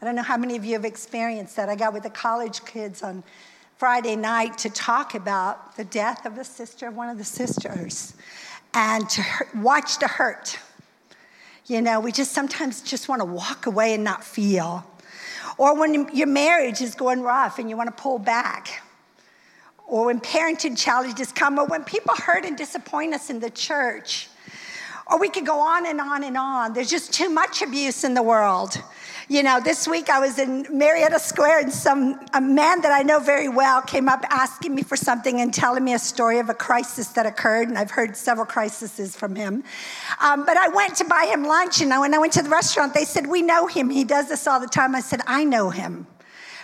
I 0.02 0.06
don't 0.06 0.16
know 0.16 0.24
how 0.24 0.36
many 0.36 0.58
of 0.58 0.66
you 0.66 0.74
have 0.74 0.84
experienced 0.84 1.56
that. 1.56 1.70
I 1.70 1.76
got 1.76 1.94
with 1.94 2.04
the 2.04 2.10
college 2.10 2.66
kids 2.66 3.04
on 3.04 3.24
Friday 3.78 4.16
night 4.16 4.58
to 4.60 4.70
talk 4.70 5.16
about 5.16 5.78
the 5.78 5.86
death 5.86 6.26
of 6.26 6.38
a 6.38 6.44
sister 6.44 6.88
of 6.88 6.96
one 6.96 7.10
of 7.10 7.18
the 7.18 7.24
sisters 7.24 8.16
and 8.74 9.10
to 9.10 9.24
watch 9.56 10.00
the 10.00 10.08
hurt. 10.08 10.60
You 11.68 11.82
know, 11.82 12.00
we 12.00 12.12
just 12.12 12.34
sometimes 12.34 12.82
just 12.82 13.08
want 13.08 13.22
to 13.22 13.26
walk 13.26 13.66
away 13.66 13.94
and 13.94 14.04
not 14.04 14.24
feel. 14.24 14.86
Or 15.58 15.78
when 15.78 16.10
your 16.14 16.28
marriage 16.28 16.82
is 16.82 16.96
going 16.96 17.22
rough 17.22 17.60
and 17.60 17.70
you 17.70 17.78
want 17.78 17.96
to 17.96 18.02
pull 18.02 18.20
back. 18.20 18.82
Or 19.92 20.06
when 20.06 20.22
parenting 20.22 20.78
challenges 20.78 21.34
come, 21.34 21.60
or 21.60 21.66
when 21.66 21.84
people 21.84 22.16
hurt 22.16 22.46
and 22.46 22.58
disappoint 22.58 23.14
us 23.14 23.30
in 23.30 23.42
the 23.42 23.50
church. 23.50 24.30
Or 25.12 25.20
we 25.20 25.28
could 25.28 25.46
go 25.46 25.60
on 25.60 25.86
and 25.86 26.00
on 26.00 26.24
and 26.24 26.38
on. 26.38 26.72
There's 26.72 26.90
just 26.90 27.12
too 27.12 27.28
much 27.28 27.62
abuse 27.62 28.06
in 28.06 28.14
the 28.14 28.24
world. 28.24 28.82
You 29.28 29.44
know, 29.44 29.60
this 29.60 29.90
week 29.90 30.10
I 30.10 30.20
was 30.20 30.40
in 30.40 30.66
Marietta 30.72 31.20
Square 31.20 31.60
and 31.60 31.74
some 31.74 32.26
a 32.34 32.40
man 32.40 32.80
that 32.84 32.94
I 32.94 33.02
know 33.02 33.20
very 33.20 33.50
well 33.50 33.82
came 33.82 34.08
up 34.08 34.24
asking 34.30 34.74
me 34.76 34.82
for 34.82 34.96
something 34.96 35.42
and 35.42 35.54
telling 35.54 35.84
me 35.84 35.94
a 35.94 36.00
story 36.00 36.40
of 36.40 36.50
a 36.50 36.54
crisis 36.54 37.10
that 37.10 37.26
occurred, 37.26 37.68
and 37.68 37.78
I've 37.78 37.92
heard 37.92 38.16
several 38.16 38.46
crises 38.46 39.14
from 39.14 39.36
him. 39.36 39.66
Um, 40.22 40.46
but 40.46 40.56
I 40.56 40.70
went 40.70 40.96
to 40.98 41.04
buy 41.04 41.30
him 41.30 41.44
lunch, 41.44 41.82
and 41.82 41.90
when 41.90 42.14
I 42.14 42.18
went 42.18 42.32
to 42.34 42.44
the 42.44 42.50
restaurant, 42.50 42.94
they 42.94 43.04
said, 43.04 43.28
"We 43.28 43.42
know 43.42 43.68
him. 43.68 43.90
He 43.90 44.06
does 44.06 44.30
this 44.30 44.48
all 44.48 44.62
the 44.62 44.68
time." 44.68 44.96
I 44.96 45.02
said, 45.02 45.22
"I 45.28 45.44
know 45.44 45.70
him." 45.70 46.08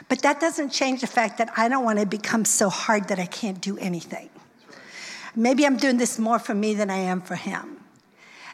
But 0.10 0.22
that 0.22 0.40
doesn't 0.40 0.70
change 0.70 1.02
the 1.02 1.08
fact 1.08 1.38
that 1.38 1.52
I 1.58 1.68
don't 1.68 1.84
want 1.84 2.00
to 2.00 2.06
become 2.06 2.46
so 2.46 2.70
hard 2.70 3.10
that 3.10 3.20
I 3.20 3.26
can't 3.26 3.60
do 3.60 3.78
anything. 3.78 4.30
Maybe 5.36 5.66
I'm 5.66 5.78
doing 5.78 5.98
this 5.98 6.18
more 6.18 6.40
for 6.40 6.54
me 6.54 6.74
than 6.74 6.90
I 6.90 6.98
am 6.98 7.22
for 7.22 7.36
him. 7.36 7.78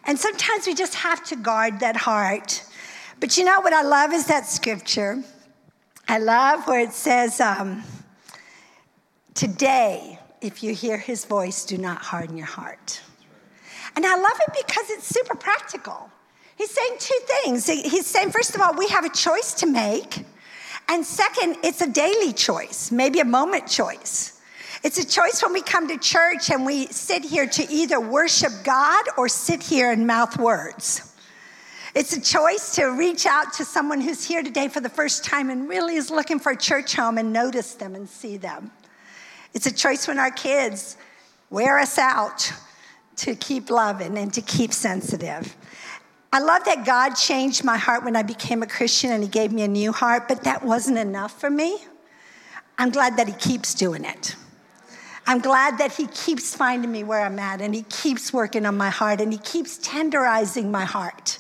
And 0.05 0.19
sometimes 0.19 0.67
we 0.67 0.73
just 0.73 0.95
have 0.95 1.23
to 1.25 1.35
guard 1.35 1.79
that 1.79 1.95
heart 1.95 2.63
but 3.23 3.37
you 3.37 3.45
know 3.45 3.61
what 3.61 3.71
I 3.71 3.83
love 3.83 4.11
is 4.11 4.25
that 4.27 4.47
scripture. 4.47 5.23
I 6.09 6.17
love 6.17 6.67
where 6.67 6.81
it 6.81 6.91
says, 6.91 7.39
um, 7.39 7.83
Today, 9.33 10.19
if 10.41 10.61
you 10.61 10.75
hear 10.75 10.97
his 10.97 11.23
voice, 11.23 11.63
do 11.63 11.77
not 11.77 11.99
harden 11.99 12.35
your 12.35 12.47
heart. 12.47 13.01
And 13.95 14.05
I 14.05 14.17
love 14.17 14.39
it 14.45 14.65
because 14.67 14.89
it's 14.89 15.07
super 15.07 15.35
practical. 15.35 16.09
He's 16.57 16.69
saying 16.69 16.97
two 16.99 17.19
things. 17.25 17.65
He's 17.65 18.07
saying, 18.07 18.31
first 18.31 18.55
of 18.55 18.61
all, 18.61 18.73
we 18.73 18.89
have 18.89 19.05
a 19.05 19.09
choice 19.09 19.53
to 19.53 19.67
make. 19.67 20.25
And 20.87 21.05
second, 21.05 21.57
it's 21.63 21.81
a 21.81 21.87
daily 21.87 22.33
choice, 22.33 22.91
maybe 22.91 23.19
a 23.19 23.25
moment 23.25 23.67
choice. 23.67 24.39
It's 24.83 24.97
a 24.97 25.07
choice 25.07 25.41
when 25.41 25.53
we 25.53 25.61
come 25.61 25.87
to 25.87 25.97
church 25.97 26.49
and 26.49 26.65
we 26.65 26.87
sit 26.87 27.23
here 27.23 27.47
to 27.47 27.71
either 27.71 28.01
worship 28.01 28.51
God 28.63 29.05
or 29.17 29.29
sit 29.29 29.63
here 29.63 29.91
and 29.91 30.05
mouth 30.05 30.37
words. 30.37 31.15
It's 31.95 32.11
a 32.17 32.21
choice 32.21 32.75
to 32.75 32.87
reach 32.87 33.25
out 33.25 33.53
to 33.53 33.65
someone 33.65 34.01
who's 34.01 34.25
here 34.25 34.43
today 34.43 34.67
for 34.67 34.81
the 34.81 34.89
first 34.89 35.23
time 35.23 35.49
and 35.49 35.69
really 35.69 35.95
is 35.95 36.09
looking 36.09 36.39
for 36.39 36.51
a 36.51 36.57
church 36.57 36.95
home 36.95 37.17
and 37.17 37.31
notice 37.31 37.75
them 37.75 37.95
and 37.95 38.09
see 38.09 38.35
them. 38.35 38.71
It's 39.53 39.67
a 39.67 39.73
choice 39.73 40.07
when 40.07 40.17
our 40.17 40.31
kids 40.31 40.97
wear 41.49 41.79
us 41.79 41.99
out 41.99 42.51
to 43.17 43.35
keep 43.35 43.69
loving 43.69 44.17
and 44.17 44.33
to 44.33 44.41
keep 44.41 44.73
sensitive. 44.73 45.55
I 46.33 46.39
love 46.39 46.63
that 46.65 46.83
God 46.83 47.11
changed 47.11 47.63
my 47.63 47.77
heart 47.77 48.03
when 48.03 48.15
I 48.15 48.23
became 48.23 48.63
a 48.63 48.67
Christian 48.67 49.11
and 49.11 49.21
He 49.21 49.29
gave 49.29 49.51
me 49.51 49.61
a 49.61 49.67
new 49.67 49.91
heart, 49.91 50.27
but 50.27 50.45
that 50.45 50.63
wasn't 50.63 50.97
enough 50.97 51.39
for 51.39 51.47
me. 51.47 51.77
I'm 52.75 52.89
glad 52.89 53.17
that 53.17 53.27
He 53.27 53.35
keeps 53.35 53.75
doing 53.75 54.03
it. 54.03 54.35
I'm 55.27 55.41
glad 55.41 55.77
that 55.77 55.91
He 55.93 56.07
keeps 56.07 56.55
finding 56.55 56.91
me 56.91 57.03
where 57.03 57.21
I'm 57.21 57.37
at 57.37 57.61
and 57.61 57.75
He 57.75 57.83
keeps 57.83 58.33
working 58.33 58.65
on 58.65 58.75
my 58.75 58.89
heart 58.89 59.21
and 59.21 59.31
He 59.31 59.37
keeps 59.37 59.77
tenderizing 59.77 60.71
my 60.71 60.85
heart 60.85 61.37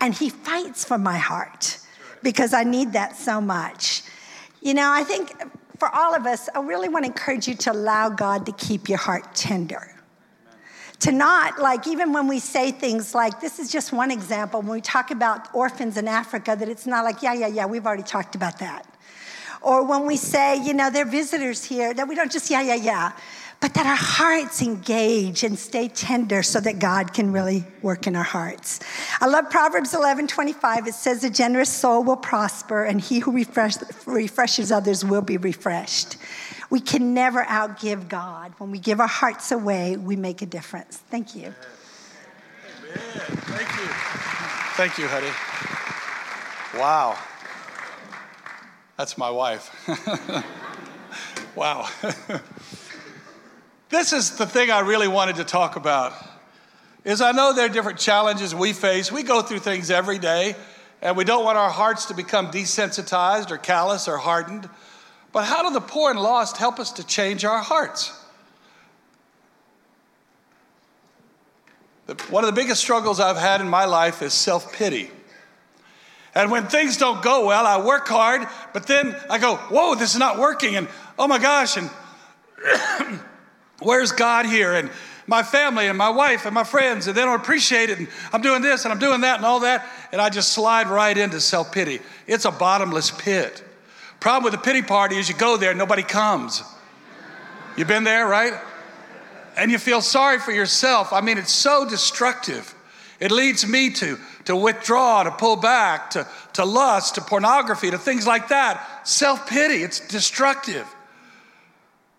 and 0.00 0.14
He 0.14 0.30
fights 0.30 0.84
for 0.84 0.98
my 0.98 1.18
heart 1.18 1.78
because 2.22 2.54
I 2.54 2.62
need 2.62 2.92
that 2.92 3.16
so 3.16 3.40
much. 3.40 4.04
You 4.60 4.74
know, 4.74 4.88
I 4.92 5.02
think 5.02 5.32
for 5.80 5.92
all 5.92 6.14
of 6.14 6.26
us, 6.26 6.48
I 6.54 6.60
really 6.60 6.88
want 6.88 7.06
to 7.06 7.10
encourage 7.10 7.48
you 7.48 7.56
to 7.56 7.72
allow 7.72 8.08
God 8.08 8.46
to 8.46 8.52
keep 8.52 8.88
your 8.88 8.98
heart 8.98 9.34
tender. 9.34 9.97
To 11.00 11.12
not, 11.12 11.60
like, 11.60 11.86
even 11.86 12.12
when 12.12 12.26
we 12.26 12.40
say 12.40 12.72
things 12.72 13.14
like, 13.14 13.40
this 13.40 13.60
is 13.60 13.70
just 13.70 13.92
one 13.92 14.10
example, 14.10 14.60
when 14.60 14.72
we 14.72 14.80
talk 14.80 15.12
about 15.12 15.54
orphans 15.54 15.96
in 15.96 16.08
Africa, 16.08 16.56
that 16.58 16.68
it's 16.68 16.86
not 16.86 17.04
like, 17.04 17.22
yeah, 17.22 17.34
yeah, 17.34 17.46
yeah, 17.46 17.66
we've 17.66 17.86
already 17.86 18.02
talked 18.02 18.34
about 18.34 18.58
that. 18.58 18.84
Or 19.62 19.84
when 19.84 20.06
we 20.06 20.16
say, 20.16 20.60
you 20.60 20.74
know, 20.74 20.90
they're 20.90 21.04
visitors 21.04 21.64
here, 21.64 21.94
that 21.94 22.08
we 22.08 22.16
don't 22.16 22.32
just, 22.32 22.50
yeah, 22.50 22.62
yeah, 22.62 22.74
yeah 22.74 23.12
but 23.60 23.74
that 23.74 23.86
our 23.86 23.96
hearts 23.96 24.62
engage 24.62 25.42
and 25.42 25.58
stay 25.58 25.88
tender 25.88 26.42
so 26.42 26.60
that 26.60 26.78
God 26.78 27.12
can 27.12 27.32
really 27.32 27.64
work 27.82 28.06
in 28.06 28.14
our 28.14 28.22
hearts. 28.22 28.78
I 29.20 29.26
love 29.26 29.50
Proverbs 29.50 29.94
11 29.94 30.28
25. 30.28 30.86
It 30.86 30.94
says, 30.94 31.24
A 31.24 31.30
generous 31.30 31.70
soul 31.70 32.04
will 32.04 32.16
prosper, 32.16 32.84
and 32.84 33.00
he 33.00 33.18
who 33.18 33.32
refresh, 33.32 33.74
refreshes 34.06 34.70
others 34.70 35.04
will 35.04 35.22
be 35.22 35.38
refreshed. 35.38 36.16
We 36.70 36.80
can 36.80 37.14
never 37.14 37.42
outgive 37.44 38.08
God. 38.08 38.52
When 38.58 38.70
we 38.70 38.78
give 38.78 39.00
our 39.00 39.06
hearts 39.06 39.50
away, 39.52 39.96
we 39.96 40.16
make 40.16 40.42
a 40.42 40.46
difference. 40.46 40.96
Thank 40.96 41.34
you. 41.34 41.54
Amen. 41.54 42.96
Thank 43.46 43.68
you. 43.76 43.88
Thank 44.76 44.98
you, 44.98 45.08
honey. 45.08 45.32
Wow. 46.78 47.18
That's 48.96 49.16
my 49.16 49.30
wife. 49.30 49.74
wow. 51.56 51.88
This 53.90 54.12
is 54.12 54.36
the 54.36 54.44
thing 54.44 54.70
I 54.70 54.80
really 54.80 55.08
wanted 55.08 55.36
to 55.36 55.44
talk 55.44 55.76
about. 55.76 56.12
Is 57.04 57.22
I 57.22 57.32
know 57.32 57.54
there 57.54 57.64
are 57.64 57.70
different 57.70 57.98
challenges 57.98 58.54
we 58.54 58.74
face. 58.74 59.10
We 59.10 59.22
go 59.22 59.40
through 59.40 59.60
things 59.60 59.90
every 59.90 60.18
day, 60.18 60.56
and 61.00 61.16
we 61.16 61.24
don't 61.24 61.42
want 61.42 61.56
our 61.56 61.70
hearts 61.70 62.04
to 62.06 62.14
become 62.14 62.50
desensitized 62.50 63.50
or 63.50 63.56
callous 63.56 64.06
or 64.06 64.18
hardened. 64.18 64.68
But 65.32 65.44
how 65.44 65.62
do 65.62 65.72
the 65.72 65.80
poor 65.80 66.10
and 66.10 66.20
lost 66.20 66.56
help 66.56 66.78
us 66.78 66.92
to 66.92 67.06
change 67.06 67.44
our 67.44 67.58
hearts? 67.58 68.12
One 72.30 72.42
of 72.42 72.48
the 72.48 72.58
biggest 72.58 72.80
struggles 72.80 73.20
I've 73.20 73.36
had 73.36 73.60
in 73.60 73.68
my 73.68 73.84
life 73.84 74.22
is 74.22 74.32
self 74.32 74.72
pity. 74.72 75.10
And 76.34 76.50
when 76.50 76.66
things 76.66 76.96
don't 76.96 77.22
go 77.22 77.46
well, 77.46 77.66
I 77.66 77.84
work 77.84 78.06
hard, 78.08 78.46
but 78.72 78.86
then 78.86 79.16
I 79.28 79.38
go, 79.38 79.56
whoa, 79.56 79.94
this 79.94 80.12
is 80.12 80.18
not 80.18 80.38
working. 80.38 80.76
And 80.76 80.88
oh 81.18 81.26
my 81.26 81.38
gosh, 81.38 81.76
and 81.76 81.90
where's 83.80 84.12
God 84.12 84.46
here? 84.46 84.72
And 84.72 84.90
my 85.26 85.42
family 85.42 85.88
and 85.88 85.98
my 85.98 86.08
wife 86.08 86.46
and 86.46 86.54
my 86.54 86.64
friends, 86.64 87.06
and 87.06 87.16
they 87.16 87.22
don't 87.22 87.38
appreciate 87.38 87.90
it. 87.90 87.98
And 87.98 88.08
I'm 88.32 88.40
doing 88.40 88.62
this 88.62 88.84
and 88.84 88.92
I'm 88.92 88.98
doing 88.98 89.20
that 89.20 89.36
and 89.36 89.44
all 89.44 89.60
that. 89.60 89.86
And 90.10 90.20
I 90.20 90.30
just 90.30 90.52
slide 90.52 90.86
right 90.86 91.16
into 91.16 91.40
self 91.40 91.72
pity. 91.72 92.00
It's 92.26 92.46
a 92.46 92.50
bottomless 92.50 93.10
pit. 93.10 93.62
Problem 94.20 94.44
with 94.44 94.52
the 94.52 94.64
pity 94.64 94.82
party 94.82 95.16
is 95.16 95.28
you 95.28 95.34
go 95.34 95.56
there, 95.56 95.74
nobody 95.74 96.02
comes. 96.02 96.62
You've 97.76 97.88
been 97.88 98.04
there, 98.04 98.26
right? 98.26 98.54
And 99.56 99.70
you 99.70 99.78
feel 99.78 100.00
sorry 100.00 100.38
for 100.38 100.52
yourself. 100.52 101.12
I 101.12 101.20
mean, 101.20 101.38
it's 101.38 101.52
so 101.52 101.88
destructive. 101.88 102.74
It 103.20 103.30
leads 103.30 103.66
me 103.66 103.90
to, 103.90 104.18
to 104.44 104.56
withdraw, 104.56 105.24
to 105.24 105.30
pull 105.30 105.56
back, 105.56 106.10
to, 106.10 106.26
to 106.54 106.64
lust, 106.64 107.16
to 107.16 107.20
pornography, 107.20 107.90
to 107.90 107.98
things 107.98 108.26
like 108.26 108.48
that. 108.48 109.06
Self 109.06 109.48
pity, 109.48 109.82
it's 109.82 110.00
destructive. 110.00 110.86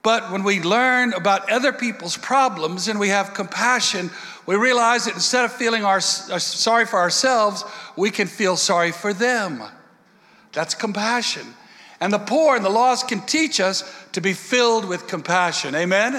But 0.02 0.32
when 0.32 0.44
we 0.44 0.62
learn 0.62 1.14
about 1.14 1.50
other 1.52 1.74
people's 1.74 2.16
problems 2.16 2.88
and 2.88 3.00
we 3.00 3.10
have 3.10 3.34
compassion, 3.34 4.10
we 4.46 4.56
realize 4.56 5.06
that 5.06 5.14
instead 5.14 5.44
of 5.44 5.52
feeling 5.52 5.84
our, 5.84 6.00
sorry 6.00 6.86
for 6.86 7.00
ourselves, 7.00 7.66
we 7.98 8.10
can 8.10 8.28
feel 8.28 8.56
sorry 8.56 8.92
for 8.92 9.14
them. 9.14 9.62
That's 10.54 10.74
compassion. 10.74 11.54
And 12.02 12.14
the 12.14 12.20
poor 12.20 12.56
and 12.56 12.64
the 12.64 12.70
lost 12.70 13.08
can 13.08 13.22
teach 13.22 13.60
us 13.60 13.84
to 14.14 14.22
be 14.22 14.34
filled 14.34 14.86
with 14.86 15.08
compassion. 15.08 15.76
Amen? 15.76 16.16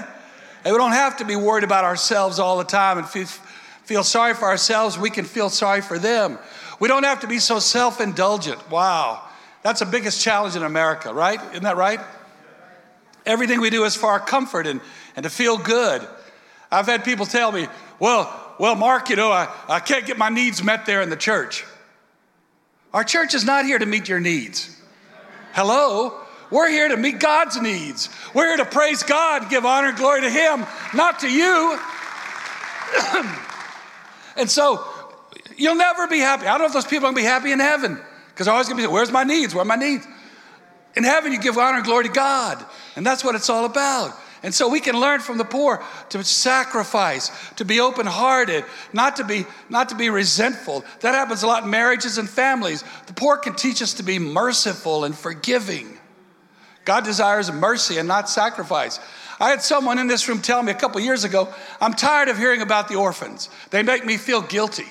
And 0.65 0.73
we 0.73 0.79
don't 0.79 0.93
have 0.93 1.17
to 1.19 1.25
be 1.25 1.37
worried 1.37 1.65
about 1.65 1.85
ourselves 1.85 2.39
all 2.39 2.59
the 2.59 2.65
time 2.65 2.99
and 2.99 3.09
feel, 3.09 4.05
sorry 4.05 4.35
for 4.35 4.45
ourselves. 4.45 4.99
We 4.99 5.11
can 5.11 5.25
feel 5.25 5.49
sorry 5.49 5.81
for 5.81 5.99
them. 5.99 6.39
We 6.79 6.89
don't 6.89 7.05
have 7.05 7.21
to 7.21 7.27
be 7.27 7.39
so 7.39 7.59
self 7.59 8.01
indulgent. 8.01 8.71
Wow. 8.71 9.23
That's 9.63 9.81
the 9.81 9.87
biggest 9.87 10.23
challenge 10.23 10.57
in 10.57 10.63
America, 10.63 11.13
right? 11.13 11.41
Isn't 11.51 11.65
that 11.65 11.77
right? 11.77 12.01
Everything 13.27 13.61
we 13.61 13.71
do 13.71 13.85
is 13.85 13.97
for 13.97 14.07
our 14.11 14.21
comfort 14.21 14.67
and, 14.67 14.81
and 15.17 15.25
to 15.25 15.31
feel 15.31 15.59
good. 15.59 16.07
I've 16.71 16.87
had 16.87 17.05
people 17.05 17.27
tell 17.27 17.53
me, 17.53 17.67
well, 17.99 18.55
well, 18.59 18.75
Mark, 18.75 19.11
you 19.11 19.17
know, 19.17 19.31
I, 19.33 19.49
I 19.69 19.81
can't 19.81 20.07
get 20.07 20.19
my 20.19 20.29
needs 20.29 20.63
met 20.63 20.87
there 20.87 21.03
in 21.03 21.11
the 21.11 21.17
church. 21.17 21.65
Our 22.93 23.05
church 23.05 23.35
is 23.35 23.45
not 23.45 23.65
here 23.65 23.79
to 23.79 23.87
meet 23.87 24.09
your 24.09 24.21
needs. 24.21 24.80
Hello? 25.53 26.21
We're 26.51 26.69
here 26.69 26.89
to 26.89 26.97
meet 26.97 27.21
God's 27.21 27.61
needs. 27.61 28.09
We're 28.35 28.49
here 28.49 28.57
to 28.59 28.65
praise 28.65 29.03
God, 29.03 29.49
give 29.51 29.65
honor 29.65 29.89
and 29.89 29.97
glory 29.97 30.23
to 30.23 30.31
Him, 30.31 30.67
not 30.95 31.21
to 31.21 31.31
you. 31.31 31.79
and 34.37 34.51
so 34.51 34.85
you'll 35.57 35.77
never 35.77 36.09
be 36.09 36.19
happy. 36.19 36.47
I 36.47 36.53
don't 36.53 36.61
know 36.61 36.67
if 36.67 36.73
those 36.73 36.87
people 36.87 37.07
are 37.07 37.13
gonna 37.13 37.17
be 37.17 37.23
happy 37.23 37.53
in 37.53 37.61
heaven 37.61 38.01
because 38.29 38.47
they're 38.47 38.55
always 38.55 38.69
gonna 38.69 38.83
be, 38.83 38.87
where's 38.89 39.13
my 39.13 39.23
needs? 39.23 39.55
Where 39.55 39.63
are 39.63 39.67
my 39.67 39.77
needs? 39.77 40.07
In 40.97 41.05
heaven, 41.05 41.33
you 41.33 41.41
give 41.41 41.57
honor 41.57 41.77
and 41.77 41.85
glory 41.85 42.05
to 42.05 42.11
God. 42.11 42.65
And 42.97 43.07
that's 43.07 43.23
what 43.23 43.37
it's 43.37 43.49
all 43.49 43.65
about. 43.65 44.13
And 44.43 44.55
so 44.55 44.69
we 44.69 44.81
can 44.81 44.99
learn 44.99 45.21
from 45.21 45.37
the 45.39 45.45
poor 45.45 45.83
to 46.11 46.25
sacrifice, 46.25 47.31
to 47.57 47.65
be 47.65 47.81
open 47.81 48.07
hearted, 48.07 48.65
not 48.93 49.17
to 49.17 49.25
be, 49.25 49.45
not 49.69 49.91
to 49.91 49.95
be 49.95 50.09
resentful. 50.09 50.85
That 51.01 51.15
happens 51.15 51.43
a 51.43 51.47
lot 51.47 51.65
in 51.65 51.71
marriages 51.71 52.17
and 52.17 52.29
families. 52.29 52.83
The 53.07 53.13
poor 53.13 53.37
can 53.37 53.55
teach 53.55 53.83
us 53.83 53.95
to 53.95 54.03
be 54.03 54.19
merciful 54.19 55.05
and 55.05 55.15
forgiving. 55.15 55.99
God 56.87 57.05
desires 57.05 57.53
mercy 57.53 57.99
and 57.99 58.09
not 58.09 58.31
sacrifice. 58.31 58.99
I 59.39 59.51
had 59.51 59.63
someone 59.63 59.99
in 59.99 60.07
this 60.07 60.29
room 60.29 60.41
tell 60.41 60.63
me 60.63 60.73
a 60.73 60.75
couple 60.75 61.01
years 61.01 61.25
ago, 61.25 61.53
I'm 61.81 61.95
tired 61.95 62.29
of 62.29 62.39
hearing 62.39 62.63
about 62.63 62.89
the 62.89 62.97
orphans. 62.97 63.51
They 63.71 63.83
make 63.83 64.05
me 64.05 64.17
feel 64.17 64.41
guilty. 64.41 64.89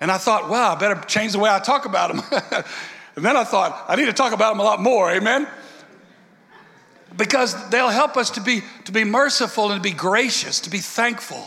And 0.00 0.10
I 0.10 0.18
thought, 0.18 0.48
wow, 0.48 0.74
I 0.74 0.74
better 0.74 1.00
change 1.06 1.32
the 1.32 1.38
way 1.38 1.50
I 1.50 1.60
talk 1.60 1.84
about 1.84 2.14
them. 2.14 2.64
And 3.16 3.24
then 3.24 3.36
I 3.36 3.44
thought, 3.44 3.84
I 3.88 3.96
need 3.96 4.06
to 4.06 4.12
talk 4.12 4.32
about 4.32 4.52
them 4.52 4.60
a 4.60 4.64
lot 4.64 4.80
more, 4.80 5.10
amen? 5.10 5.46
Because 7.16 7.70
they'll 7.70 7.88
help 7.88 8.16
us 8.16 8.30
to 8.30 8.40
be, 8.40 8.62
to 8.84 8.92
be 8.92 9.04
merciful 9.04 9.70
and 9.70 9.82
to 9.82 9.88
be 9.88 9.94
gracious, 9.94 10.60
to 10.60 10.70
be 10.70 10.78
thankful, 10.78 11.46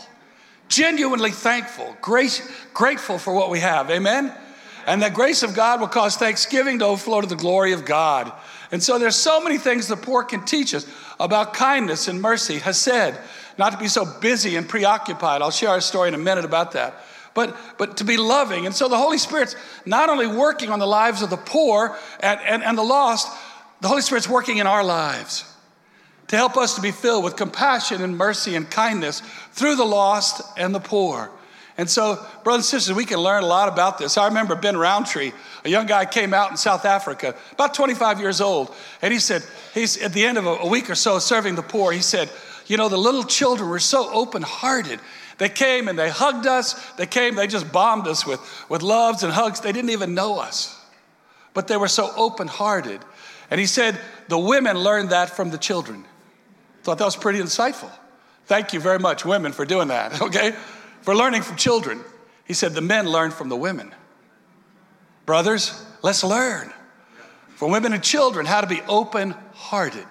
genuinely 0.68 1.30
thankful, 1.30 1.96
grace, 2.00 2.48
grateful 2.72 3.18
for 3.18 3.34
what 3.34 3.50
we 3.50 3.60
have, 3.60 3.90
amen? 3.90 4.32
And 4.86 5.02
the 5.02 5.10
grace 5.10 5.42
of 5.42 5.54
God 5.54 5.80
will 5.80 5.88
cause 5.88 6.16
thanksgiving 6.16 6.78
to 6.78 6.86
overflow 6.86 7.20
to 7.20 7.26
the 7.26 7.36
glory 7.36 7.72
of 7.72 7.84
God. 7.84 8.32
And 8.72 8.82
so 8.82 8.98
there's 8.98 9.16
so 9.16 9.40
many 9.40 9.58
things 9.58 9.88
the 9.88 9.96
poor 9.96 10.24
can 10.24 10.44
teach 10.44 10.74
us 10.74 10.86
about 11.20 11.52
kindness 11.52 12.08
and 12.08 12.22
mercy. 12.22 12.58
Hesed, 12.58 13.18
not 13.58 13.72
to 13.72 13.78
be 13.78 13.88
so 13.88 14.06
busy 14.20 14.56
and 14.56 14.66
preoccupied. 14.66 15.42
I'll 15.42 15.50
share 15.50 15.76
a 15.76 15.82
story 15.82 16.08
in 16.08 16.14
a 16.14 16.18
minute 16.18 16.44
about 16.44 16.72
that 16.72 16.94
but, 17.34 17.56
but 17.78 17.98
to 17.98 18.04
be 18.04 18.16
loving. 18.16 18.66
And 18.66 18.74
so 18.74 18.88
the 18.88 18.96
Holy 18.96 19.16
Spirit's 19.16 19.54
not 19.86 20.08
only 20.08 20.26
working 20.26 20.70
on 20.70 20.80
the 20.80 20.88
lives 20.88 21.22
of 21.22 21.30
the 21.30 21.36
poor 21.36 21.96
and, 22.18 22.40
and, 22.40 22.64
and 22.64 22.76
the 22.76 22.82
lost, 22.82 23.28
the 23.80 23.86
Holy 23.86 24.02
Spirit's 24.02 24.28
working 24.28 24.58
in 24.58 24.66
our 24.66 24.82
lives 24.82 25.44
to 26.28 26.36
help 26.36 26.56
us 26.56 26.74
to 26.74 26.80
be 26.80 26.90
filled 26.90 27.24
with 27.24 27.36
compassion 27.36 28.02
and 28.02 28.16
mercy 28.16 28.54
and 28.54 28.70
kindness 28.70 29.20
through 29.52 29.76
the 29.76 29.84
lost 29.84 30.42
and 30.56 30.74
the 30.74 30.80
poor. 30.80 31.30
And 31.76 31.88
so, 31.88 32.24
brothers 32.42 32.64
and 32.72 32.80
sisters, 32.80 32.96
we 32.96 33.04
can 33.04 33.18
learn 33.18 33.44
a 33.44 33.46
lot 33.46 33.68
about 33.68 33.98
this. 33.98 34.18
I 34.18 34.26
remember 34.26 34.56
Ben 34.56 34.76
Roundtree, 34.76 35.32
a 35.64 35.68
young 35.68 35.86
guy 35.86 36.04
came 36.04 36.34
out 36.34 36.50
in 36.50 36.56
South 36.56 36.84
Africa, 36.84 37.36
about 37.52 37.74
25 37.74 38.20
years 38.20 38.40
old, 38.40 38.74
and 39.00 39.12
he 39.12 39.20
said, 39.20 39.44
he's 39.74 40.02
at 40.02 40.12
the 40.12 40.24
end 40.24 40.38
of 40.38 40.46
a 40.46 40.66
week 40.66 40.90
or 40.90 40.96
so 40.96 41.18
serving 41.18 41.54
the 41.54 41.62
poor, 41.62 41.92
he 41.92 42.00
said, 42.00 42.30
You 42.66 42.76
know, 42.76 42.88
the 42.88 42.96
little 42.96 43.22
children 43.22 43.70
were 43.70 43.78
so 43.78 44.12
open 44.12 44.42
hearted 44.42 44.98
they 45.38 45.48
came 45.48 45.86
and 45.86 45.98
they 45.98 46.10
hugged 46.10 46.46
us. 46.46 46.74
They 46.96 47.06
came, 47.06 47.36
they 47.36 47.46
just 47.46 47.72
bombed 47.72 48.06
us 48.06 48.26
with, 48.26 48.40
with 48.68 48.82
loves 48.82 49.22
and 49.22 49.32
hugs. 49.32 49.60
They 49.60 49.72
didn't 49.72 49.90
even 49.90 50.14
know 50.14 50.38
us, 50.38 50.78
but 51.54 51.68
they 51.68 51.76
were 51.76 51.88
so 51.88 52.12
open 52.16 52.48
hearted. 52.48 53.00
And 53.50 53.58
he 53.58 53.66
said, 53.66 53.98
the 54.26 54.38
women 54.38 54.76
learned 54.76 55.10
that 55.10 55.30
from 55.30 55.50
the 55.50 55.58
children. 55.58 56.04
Thought 56.88 56.96
that 56.96 57.04
was 57.04 57.16
pretty 57.16 57.38
insightful. 57.38 57.90
Thank 58.46 58.72
you 58.72 58.80
very 58.80 58.98
much, 58.98 59.22
women, 59.22 59.52
for 59.52 59.66
doing 59.66 59.88
that, 59.88 60.22
okay? 60.22 60.54
For 61.02 61.14
learning 61.14 61.42
from 61.42 61.56
children. 61.56 62.00
He 62.46 62.54
said, 62.54 62.72
the 62.72 62.80
men 62.80 63.06
learn 63.06 63.30
from 63.30 63.50
the 63.50 63.56
women. 63.56 63.94
Brothers, 65.26 65.84
let's 66.00 66.24
learn 66.24 66.72
from 67.56 67.72
women 67.72 67.92
and 67.92 68.02
children 68.02 68.46
how 68.46 68.62
to 68.62 68.66
be 68.66 68.80
open 68.88 69.34
hearted. 69.52 70.06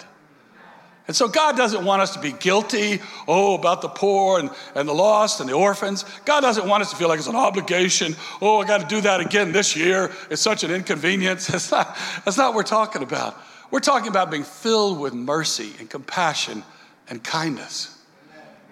And 1.07 1.15
so 1.15 1.27
God 1.27 1.57
doesn't 1.57 1.83
want 1.83 2.03
us 2.03 2.13
to 2.13 2.19
be 2.19 2.31
guilty, 2.31 3.01
oh, 3.27 3.55
about 3.55 3.81
the 3.81 3.89
poor 3.89 4.39
and, 4.39 4.51
and 4.75 4.87
the 4.87 4.93
lost 4.93 5.39
and 5.39 5.49
the 5.49 5.53
orphans. 5.53 6.05
God 6.25 6.41
doesn't 6.41 6.67
want 6.67 6.83
us 6.83 6.91
to 6.91 6.95
feel 6.95 7.07
like 7.07 7.17
it's 7.17 7.27
an 7.27 7.35
obligation. 7.35 8.15
Oh, 8.39 8.61
I 8.61 8.67
got 8.67 8.81
to 8.81 8.87
do 8.87 9.01
that 9.01 9.19
again 9.19 9.51
this 9.51 9.75
year. 9.75 10.11
It's 10.29 10.43
such 10.43 10.63
an 10.63 10.69
inconvenience. 10.69 11.47
That's 11.51 11.71
not, 11.71 11.97
that's 12.23 12.37
not 12.37 12.49
what 12.49 12.57
we're 12.57 12.63
talking 12.63 13.01
about. 13.01 13.35
We're 13.69 13.79
talking 13.79 14.07
about 14.07 14.31
being 14.31 14.43
filled 14.43 14.99
with 14.99 15.13
mercy 15.13 15.71
and 15.79 15.89
compassion 15.89 16.63
and 17.09 17.23
kindness. 17.23 17.93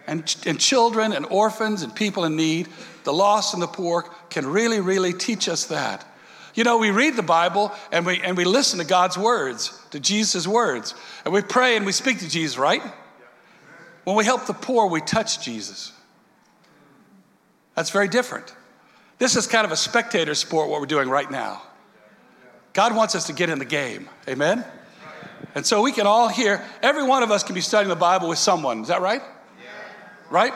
And, 0.08 0.36
and 0.46 0.60
children 0.60 1.14
and 1.14 1.26
orphans 1.26 1.82
and 1.82 1.94
people 1.94 2.26
in 2.26 2.36
need, 2.36 2.68
the 3.04 3.14
lost 3.14 3.54
and 3.54 3.62
the 3.62 3.68
poor, 3.68 4.04
can 4.30 4.46
really, 4.46 4.80
really 4.80 5.14
teach 5.14 5.50
us 5.50 5.66
that. 5.66 6.06
You 6.54 6.64
know, 6.64 6.78
we 6.78 6.92
read 6.92 7.16
the 7.16 7.24
Bible 7.24 7.72
and 7.92 8.06
we, 8.06 8.22
and 8.22 8.38
we 8.38 8.46
listen 8.46 8.80
to 8.80 8.86
God's 8.86 9.18
words, 9.18 9.78
to 9.92 10.00
Jesus' 10.00 10.48
words, 10.48 10.94
and 11.26 11.34
we 11.34 11.42
pray 11.42 11.76
and 11.76 11.86
we 11.86 11.92
speak 11.92 12.20
to 12.20 12.30
Jesus, 12.30 12.58
right? 12.58 12.82
When 14.06 14.16
we 14.16 14.24
help 14.24 14.46
the 14.46 14.54
poor, 14.54 14.88
we 14.88 15.02
touch 15.02 15.44
Jesus. 15.44 15.92
That's 17.76 17.90
very 17.90 18.08
different. 18.08 18.56
This 19.18 19.36
is 19.36 19.48
kind 19.48 19.66
of 19.66 19.72
a 19.72 19.76
spectator 19.76 20.36
sport, 20.36 20.70
what 20.70 20.80
we're 20.80 20.88
doing 20.88 21.10
right 21.10 21.30
now. 21.30 21.62
God 22.74 22.96
wants 22.96 23.16
us 23.16 23.28
to 23.28 23.34
get 23.34 23.50
in 23.50 23.60
the 23.60 23.66
game. 23.66 24.08
Amen? 24.28 24.64
And 25.56 25.66
so 25.66 25.82
we 25.82 25.94
can 25.94 26.06
all 26.06 26.28
hear, 26.28 26.62
every 26.84 27.04
one 27.04 27.24
of 27.24 27.32
us 27.32 27.44
can 27.44 27.56
be 27.56 27.62
studying 27.62 27.90
the 27.90 27.96
Bible 27.96 28.28
with 28.28 28.38
someone. 28.38 28.82
Is 28.82 28.90
that 28.90 29.02
right? 29.02 29.22
Yeah. 29.22 29.70
Right? 30.30 30.54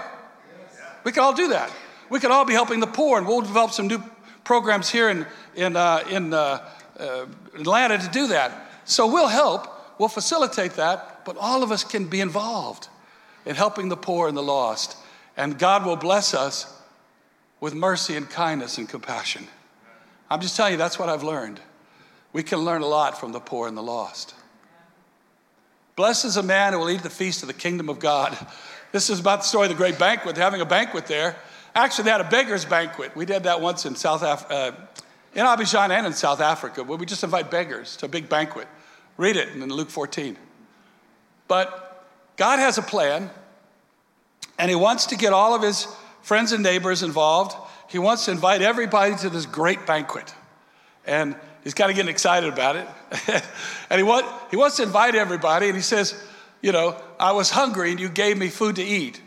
We 1.06 1.14
can 1.14 1.24
all 1.24 1.34
do 1.34 1.48
that. 1.50 1.72
We 2.10 2.20
can 2.20 2.32
all 2.32 2.44
be 2.44 2.54
helping 2.54 2.82
the 2.82 2.88
poor, 2.88 3.18
and 3.18 3.26
we'll 3.26 3.42
develop 3.42 3.72
some 3.72 3.88
new 3.88 4.04
programs 4.44 4.90
here 4.90 5.10
in, 5.10 5.26
in, 5.56 5.76
uh, 5.78 6.04
in 6.10 6.34
uh, 6.34 6.70
uh, 7.00 7.26
Atlanta 7.56 7.98
to 7.98 8.10
do 8.10 8.28
that. 8.28 8.52
So 8.84 9.08
we'll 9.08 9.28
help, 9.28 9.68
we'll 10.00 10.10
facilitate 10.10 10.74
that, 10.74 11.24
but 11.24 11.38
all 11.38 11.64
of 11.64 11.72
us 11.72 11.84
can 11.84 12.08
be 12.08 12.20
involved 12.20 12.90
in 13.46 13.56
helping 13.56 13.88
the 13.88 13.98
poor 13.98 14.28
and 14.28 14.36
the 14.36 14.44
lost. 14.44 14.98
And 15.38 15.58
God 15.58 15.86
will 15.86 15.96
bless 15.96 16.34
us 16.34 16.76
with 17.62 17.74
mercy 17.74 18.16
and 18.16 18.30
kindness 18.30 18.78
and 18.78 18.90
compassion. 18.90 19.48
I'm 20.30 20.42
just 20.42 20.58
telling 20.58 20.74
you, 20.74 20.78
that's 20.78 21.00
what 21.00 21.08
I've 21.08 21.24
learned. 21.24 21.62
We 22.34 22.44
can 22.44 22.60
learn 22.60 22.82
a 22.82 22.88
lot 22.88 23.20
from 23.20 23.32
the 23.32 23.40
poor 23.40 23.68
and 23.68 23.78
the 23.78 23.84
lost. 23.84 24.36
Blessed 26.00 26.24
is 26.24 26.38
a 26.38 26.44
man 26.44 26.72
who 26.72 26.80
will 26.80 26.90
eat 26.90 27.04
the 27.04 27.10
feast 27.10 27.44
of 27.44 27.48
the 27.48 27.54
kingdom 27.54 27.90
of 27.90 28.00
God. 28.00 28.38
This 28.94 29.10
is 29.10 29.20
about 29.20 29.40
the 29.40 29.46
story 29.46 29.66
of 29.66 29.70
the 29.70 29.76
great 29.76 30.00
banquet, 30.00 30.34
They're 30.34 30.46
having 30.46 30.62
a 30.62 30.66
banquet 30.66 31.08
there. 31.08 31.36
Actually, 31.76 32.06
they 32.06 32.12
had 32.12 32.22
a 32.22 32.30
beggar's 32.30 32.64
banquet. 32.64 33.14
We 33.18 33.26
did 33.26 33.44
that 33.44 33.60
once 33.60 33.86
in 33.86 33.96
South 33.96 34.24
Af- 34.24 34.50
uh, 34.50 34.72
in 35.36 35.46
Abidjan 35.46 35.90
and 35.90 36.08
in 36.08 36.14
South 36.14 36.40
Africa, 36.40 36.86
where 36.86 36.98
we 36.98 37.06
just 37.06 37.26
invite 37.26 37.52
beggars 37.52 37.98
to 37.98 38.06
a 38.06 38.08
big 38.08 38.30
banquet. 38.30 38.70
Read 39.18 39.36
it 39.36 39.50
in 39.50 39.62
Luke 39.68 39.90
14. 39.90 40.38
But 41.50 42.08
God 42.38 42.60
has 42.60 42.78
a 42.78 42.82
plan, 42.82 43.30
and 44.58 44.70
He 44.70 44.76
wants 44.76 45.08
to 45.08 45.18
get 45.18 45.34
all 45.34 45.54
of 45.54 45.62
His 45.62 45.86
friends 46.22 46.54
and 46.54 46.64
neighbors 46.64 47.04
involved. 47.04 47.58
He 47.90 48.00
wants 48.00 48.24
to 48.24 48.32
invite 48.32 48.62
everybody 48.62 49.18
to 49.18 49.30
this 49.30 49.46
great 49.46 49.86
banquet. 49.86 50.34
And 51.06 51.36
he's 51.64 51.74
kind 51.74 51.90
of 51.90 51.96
getting 51.96 52.12
excited 52.12 52.52
about 52.52 52.76
it. 52.76 52.88
and 53.90 53.98
he, 53.98 54.04
want, 54.04 54.26
he 54.52 54.58
wants 54.58 54.78
to 54.78 54.84
invite 54.84 55.16
everybody, 55.16 55.68
and 55.68 55.76
he 55.76 55.82
says, 55.82 56.16
you 56.62 56.72
know, 56.72 56.96
I 57.20 57.32
was 57.32 57.50
hungry 57.50 57.92
and 57.92 58.00
you 58.00 58.10
gave 58.10 58.38
me 58.38 58.50
food 58.50 58.76
to 58.78 58.84
eat. 58.84 59.22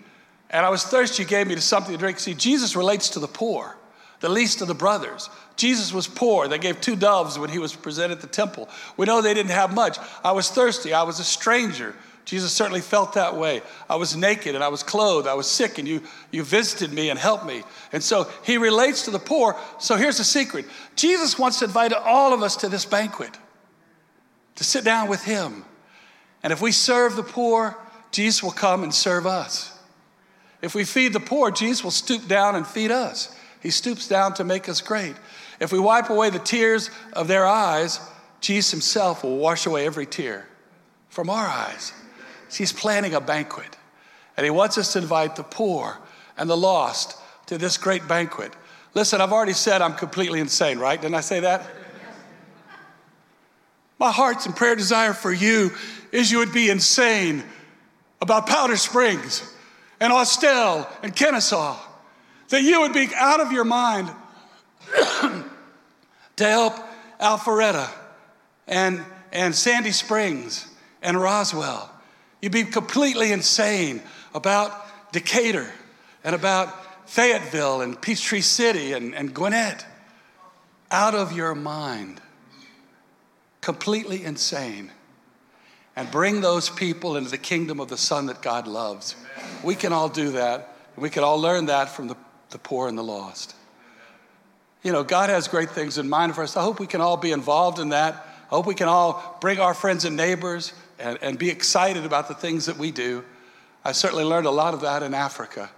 And 0.51 0.66
I 0.66 0.68
was 0.68 0.85
thirsty, 0.85 1.23
you 1.23 1.29
gave 1.29 1.47
me 1.47 1.57
something 1.57 1.92
to 1.92 1.99
drink. 1.99 2.18
See, 2.18 2.35
Jesus 2.35 2.77
relates 2.77 3.11
to 3.11 3.21
the 3.21 3.27
poor, 3.27 3.77
the 4.21 4.29
least 4.29 4.61
of 4.61 4.68
the 4.68 4.75
brothers. 4.75 5.31
Jesus 5.57 5.92
was 5.92 6.07
poor. 6.07 6.47
They 6.49 6.59
gave 6.59 6.81
two 6.81 6.97
doves 6.97 7.38
when 7.38 7.51
he 7.51 7.59
was 7.59 7.75
presented 7.75 8.18
at 8.18 8.21
the 8.21 8.27
temple. 8.27 8.68
We 8.97 9.07
know 9.07 9.23
they 9.23 9.35
didn't 9.35 9.53
have 9.53 9.75
much. 9.75 9.99
I 10.23 10.33
was 10.33 10.51
thirsty. 10.51 10.92
I 10.92 11.03
was 11.05 11.21
a 11.21 11.25
stranger. 11.25 11.95
Jesus 12.24 12.52
certainly 12.52 12.80
felt 12.80 13.14
that 13.14 13.37
way. 13.37 13.62
I 13.90 13.96
was 13.96 14.16
naked 14.16 14.54
and 14.54 14.62
I 14.62 14.68
was 14.68 14.82
clothed. 14.82 15.26
I 15.26 15.35
was 15.35 15.50
sick 15.50 15.78
and 15.78 15.88
you, 15.88 16.02
you 16.30 16.44
visited 16.44 16.92
me 16.92 17.11
and 17.11 17.18
helped 17.18 17.44
me. 17.44 17.62
And 17.92 18.02
so 18.02 18.30
he 18.44 18.58
relates 18.58 19.04
to 19.06 19.11
the 19.11 19.18
poor. 19.18 19.56
So 19.78 19.96
here's 19.96 20.18
the 20.18 20.24
secret 20.24 20.66
Jesus 20.94 21.38
wants 21.38 21.58
to 21.58 21.64
invite 21.64 21.92
all 21.92 22.32
of 22.32 22.42
us 22.42 22.56
to 22.56 22.68
this 22.68 22.85
banquet, 22.85 23.37
to 24.56 24.64
sit 24.64 24.85
down 24.85 25.08
with 25.08 25.24
him. 25.24 25.64
And 26.42 26.52
if 26.52 26.61
we 26.61 26.72
serve 26.72 27.16
the 27.16 27.22
poor, 27.22 27.76
Jesus 28.11 28.42
will 28.42 28.50
come 28.52 28.82
and 28.82 28.94
serve 28.94 29.26
us. 29.26 29.78
If 30.61 30.74
we 30.74 30.85
feed 30.85 31.12
the 31.12 31.20
poor, 31.20 31.50
Jesus 31.50 31.82
will 31.82 31.90
stoop 31.90 32.28
down 32.28 32.54
and 32.54 32.66
feed 32.66 32.92
us. 32.92 33.35
He 33.61 33.70
stoops 33.70 34.06
down 34.08 34.35
to 34.35 34.44
make 34.44 34.68
us 34.68 34.80
great. 34.80 35.14
If 35.61 35.72
we 35.72 35.78
wipe 35.78 36.11
away 36.11 36.30
the 36.30 36.38
tears 36.38 36.90
of 37.12 37.28
their 37.28 37.46
eyes, 37.46 38.00
Jesus 38.40 38.70
himself 38.70 39.22
will 39.22 39.38
wash 39.38 39.66
away 39.66 39.87
every 39.87 40.06
tear 40.06 40.48
from 41.08 41.30
our 41.30 41.46
eyes. 41.46 41.92
He's 42.56 42.72
planning 42.72 43.14
a 43.14 43.20
banquet. 43.20 43.76
And 44.36 44.44
he 44.44 44.50
wants 44.50 44.78
us 44.78 44.92
to 44.94 44.98
invite 44.98 45.36
the 45.36 45.42
poor 45.42 45.98
and 46.36 46.48
the 46.48 46.56
lost 46.56 47.18
to 47.46 47.58
this 47.58 47.76
great 47.76 48.06
banquet. 48.08 48.52
Listen, 48.94 49.20
I've 49.20 49.32
already 49.32 49.52
said 49.52 49.82
I'm 49.82 49.94
completely 49.94 50.40
insane, 50.40 50.78
right? 50.78 51.00
Didn't 51.00 51.14
I 51.14 51.20
say 51.20 51.40
that? 51.40 51.66
My 53.98 54.10
heart's 54.10 54.46
and 54.46 54.56
prayer 54.56 54.74
desire 54.74 55.12
for 55.12 55.32
you 55.32 55.70
is 56.10 56.32
you 56.32 56.38
would 56.38 56.52
be 56.52 56.70
insane 56.70 57.44
about 58.20 58.46
Powder 58.46 58.76
Springs 58.76 59.54
and 60.00 60.12
Austell 60.12 60.88
and 61.02 61.14
Kennesaw. 61.14 61.78
That 62.48 62.62
you 62.62 62.80
would 62.80 62.92
be 62.92 63.08
out 63.14 63.40
of 63.40 63.52
your 63.52 63.64
mind 63.64 64.10
to 66.36 66.44
help 66.44 66.74
Alpharetta 67.20 67.88
and, 68.66 69.02
and 69.32 69.54
Sandy 69.54 69.92
Springs 69.92 70.66
and 71.00 71.20
Roswell. 71.20 71.90
You'd 72.42 72.52
be 72.52 72.64
completely 72.64 73.31
insane 73.31 74.02
about 74.35 74.72
Decatur 75.12 75.70
and 76.24 76.35
about 76.35 77.09
Fayetteville 77.09 77.81
and 77.81 78.00
Peachtree 78.00 78.40
City 78.40 78.92
and, 78.92 79.14
and 79.14 79.33
Gwinnett. 79.33 79.87
Out 80.90 81.14
of 81.14 81.33
your 81.33 81.55
mind. 81.55 82.20
Completely 83.61 84.24
insane. 84.24 84.90
And 85.94 86.11
bring 86.11 86.40
those 86.40 86.68
people 86.68 87.16
into 87.16 87.31
the 87.31 87.38
kingdom 87.38 87.78
of 87.78 87.88
the 87.88 87.96
Son 87.96 88.26
that 88.26 88.42
God 88.42 88.66
loves. 88.66 89.14
We 89.62 89.76
can 89.76 89.92
all 89.92 90.09
do 90.09 90.33
that. 90.33 90.76
We 90.96 91.11
can 91.11 91.22
all 91.22 91.40
learn 91.40 91.66
that 91.66 91.90
from 91.90 92.09
the, 92.09 92.16
the 92.50 92.59
poor 92.59 92.88
and 92.88 92.98
the 92.98 93.05
lost. 93.05 93.55
You 94.83 94.90
know, 94.90 95.05
God 95.05 95.31
has 95.31 95.46
great 95.46 95.70
things 95.70 95.96
in 95.96 96.09
mind 96.09 96.35
for 96.35 96.42
us. 96.42 96.57
I 96.57 96.62
hope 96.62 96.81
we 96.81 96.88
can 96.88 97.00
all 97.00 97.16
be 97.16 97.31
involved 97.31 97.78
in 97.78 97.90
that. 97.90 98.14
I 98.50 98.57
hope 98.57 98.66
we 98.66 98.74
can 98.74 98.88
all 98.88 99.38
bring 99.40 99.61
our 99.61 99.74
friends 99.74 100.05
and 100.05 100.16
neighbors 100.16 100.72
and, 101.02 101.18
and 101.20 101.38
be 101.38 101.50
excited 101.50 102.06
about 102.06 102.28
the 102.28 102.34
things 102.34 102.66
that 102.66 102.78
we 102.78 102.90
do. 102.90 103.24
I 103.84 103.92
certainly 103.92 104.24
learned 104.24 104.46
a 104.46 104.50
lot 104.50 104.72
of 104.72 104.82
that 104.82 105.02
in 105.02 105.12
Africa. 105.12 105.68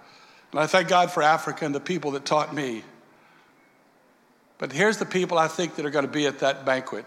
And 0.51 0.59
I 0.59 0.67
thank 0.67 0.87
God 0.87 1.11
for 1.11 1.23
Africa 1.23 1.65
and 1.65 1.73
the 1.73 1.79
people 1.79 2.11
that 2.11 2.23
taught 2.23 2.53
me. 2.53 2.83
But 4.57 4.71
here's 4.71 4.97
the 4.97 5.05
people 5.05 5.37
I 5.37 5.47
think 5.47 5.75
that 5.75 5.85
are 5.85 5.89
going 5.89 6.05
to 6.05 6.11
be 6.11 6.27
at 6.27 6.39
that 6.39 6.65
banquet. 6.65 7.05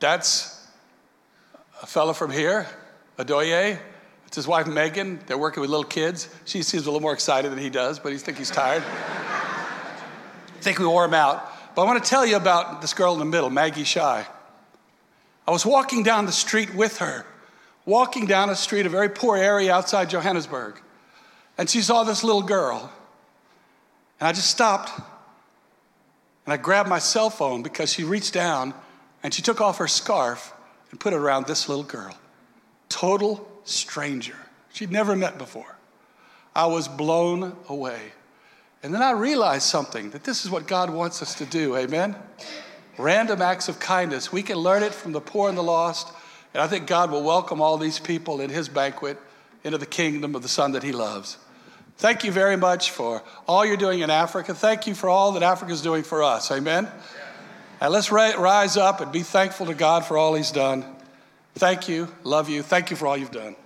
That's 0.00 0.66
a 1.80 1.86
fellow 1.86 2.12
from 2.12 2.30
here, 2.30 2.66
Adoye. 3.18 3.78
It's 4.26 4.36
his 4.36 4.48
wife 4.48 4.66
Megan. 4.66 5.20
They're 5.26 5.38
working 5.38 5.60
with 5.60 5.70
little 5.70 5.84
kids. 5.84 6.28
She 6.44 6.62
seems 6.62 6.84
a 6.84 6.86
little 6.86 7.00
more 7.00 7.12
excited 7.12 7.52
than 7.52 7.58
he 7.58 7.70
does, 7.70 8.00
but 8.00 8.10
he 8.10 8.18
thinks 8.18 8.38
he's 8.38 8.50
tired. 8.50 8.82
I 8.82 10.36
think 10.60 10.78
we 10.78 10.86
wore 10.86 11.04
him 11.04 11.14
out. 11.14 11.52
But 11.76 11.82
I 11.82 11.84
want 11.84 12.02
to 12.02 12.08
tell 12.08 12.26
you 12.26 12.36
about 12.36 12.80
this 12.80 12.94
girl 12.94 13.12
in 13.12 13.20
the 13.20 13.24
middle, 13.24 13.50
Maggie 13.50 13.84
Shy. 13.84 14.26
I 15.46 15.50
was 15.50 15.66
walking 15.66 16.02
down 16.02 16.26
the 16.26 16.32
street 16.32 16.74
with 16.74 16.98
her, 16.98 17.26
walking 17.84 18.26
down 18.26 18.50
a 18.50 18.56
street, 18.56 18.86
a 18.86 18.88
very 18.88 19.08
poor 19.08 19.36
area 19.36 19.72
outside 19.72 20.10
Johannesburg. 20.10 20.80
And 21.58 21.68
she 21.68 21.82
saw 21.82 22.04
this 22.04 22.24
little 22.24 22.42
girl. 22.42 22.90
And 24.20 24.28
I 24.28 24.32
just 24.32 24.50
stopped 24.50 24.90
and 26.46 26.52
I 26.52 26.56
grabbed 26.56 26.88
my 26.88 26.98
cell 26.98 27.30
phone 27.30 27.62
because 27.62 27.92
she 27.92 28.04
reached 28.04 28.32
down 28.32 28.74
and 29.22 29.32
she 29.32 29.42
took 29.42 29.60
off 29.60 29.78
her 29.78 29.88
scarf 29.88 30.52
and 30.90 31.00
put 31.00 31.12
it 31.12 31.16
around 31.16 31.46
this 31.46 31.68
little 31.68 31.84
girl. 31.84 32.16
Total 32.88 33.46
stranger. 33.64 34.36
She'd 34.72 34.92
never 34.92 35.16
met 35.16 35.38
before. 35.38 35.76
I 36.54 36.66
was 36.66 36.86
blown 36.86 37.56
away. 37.68 38.12
And 38.82 38.94
then 38.94 39.02
I 39.02 39.12
realized 39.12 39.64
something 39.64 40.10
that 40.10 40.24
this 40.24 40.44
is 40.44 40.50
what 40.50 40.66
God 40.66 40.90
wants 40.90 41.22
us 41.22 41.34
to 41.36 41.46
do. 41.46 41.76
Amen? 41.76 42.14
Random 42.98 43.42
acts 43.42 43.68
of 43.68 43.80
kindness. 43.80 44.32
We 44.32 44.42
can 44.42 44.56
learn 44.56 44.82
it 44.82 44.94
from 44.94 45.12
the 45.12 45.20
poor 45.20 45.48
and 45.48 45.58
the 45.58 45.62
lost. 45.62 46.12
And 46.52 46.62
I 46.62 46.68
think 46.68 46.86
God 46.86 47.10
will 47.10 47.22
welcome 47.22 47.60
all 47.60 47.78
these 47.78 47.98
people 47.98 48.40
in 48.40 48.50
his 48.50 48.68
banquet 48.68 49.18
into 49.64 49.78
the 49.78 49.86
kingdom 49.86 50.34
of 50.34 50.42
the 50.42 50.48
Son 50.48 50.72
that 50.72 50.82
he 50.82 50.92
loves. 50.92 51.38
Thank 51.96 52.24
you 52.24 52.32
very 52.32 52.56
much 52.56 52.90
for 52.90 53.22
all 53.46 53.64
you're 53.64 53.76
doing 53.76 54.00
in 54.00 54.10
Africa. 54.10 54.54
Thank 54.54 54.86
you 54.86 54.94
for 54.94 55.08
all 55.08 55.32
that 55.32 55.42
Africa 55.42 55.72
is 55.72 55.82
doing 55.82 56.02
for 56.02 56.22
us. 56.22 56.50
Amen? 56.50 56.88
And 57.80 57.92
let's 57.92 58.10
rise 58.10 58.76
up 58.76 59.00
and 59.00 59.10
be 59.12 59.22
thankful 59.22 59.66
to 59.66 59.74
God 59.74 60.04
for 60.04 60.16
all 60.16 60.34
he's 60.34 60.50
done. 60.50 60.84
Thank 61.54 61.88
you. 61.88 62.08
Love 62.24 62.48
you. 62.48 62.62
Thank 62.62 62.90
you 62.90 62.96
for 62.96 63.06
all 63.06 63.16
you've 63.16 63.30
done. 63.30 63.56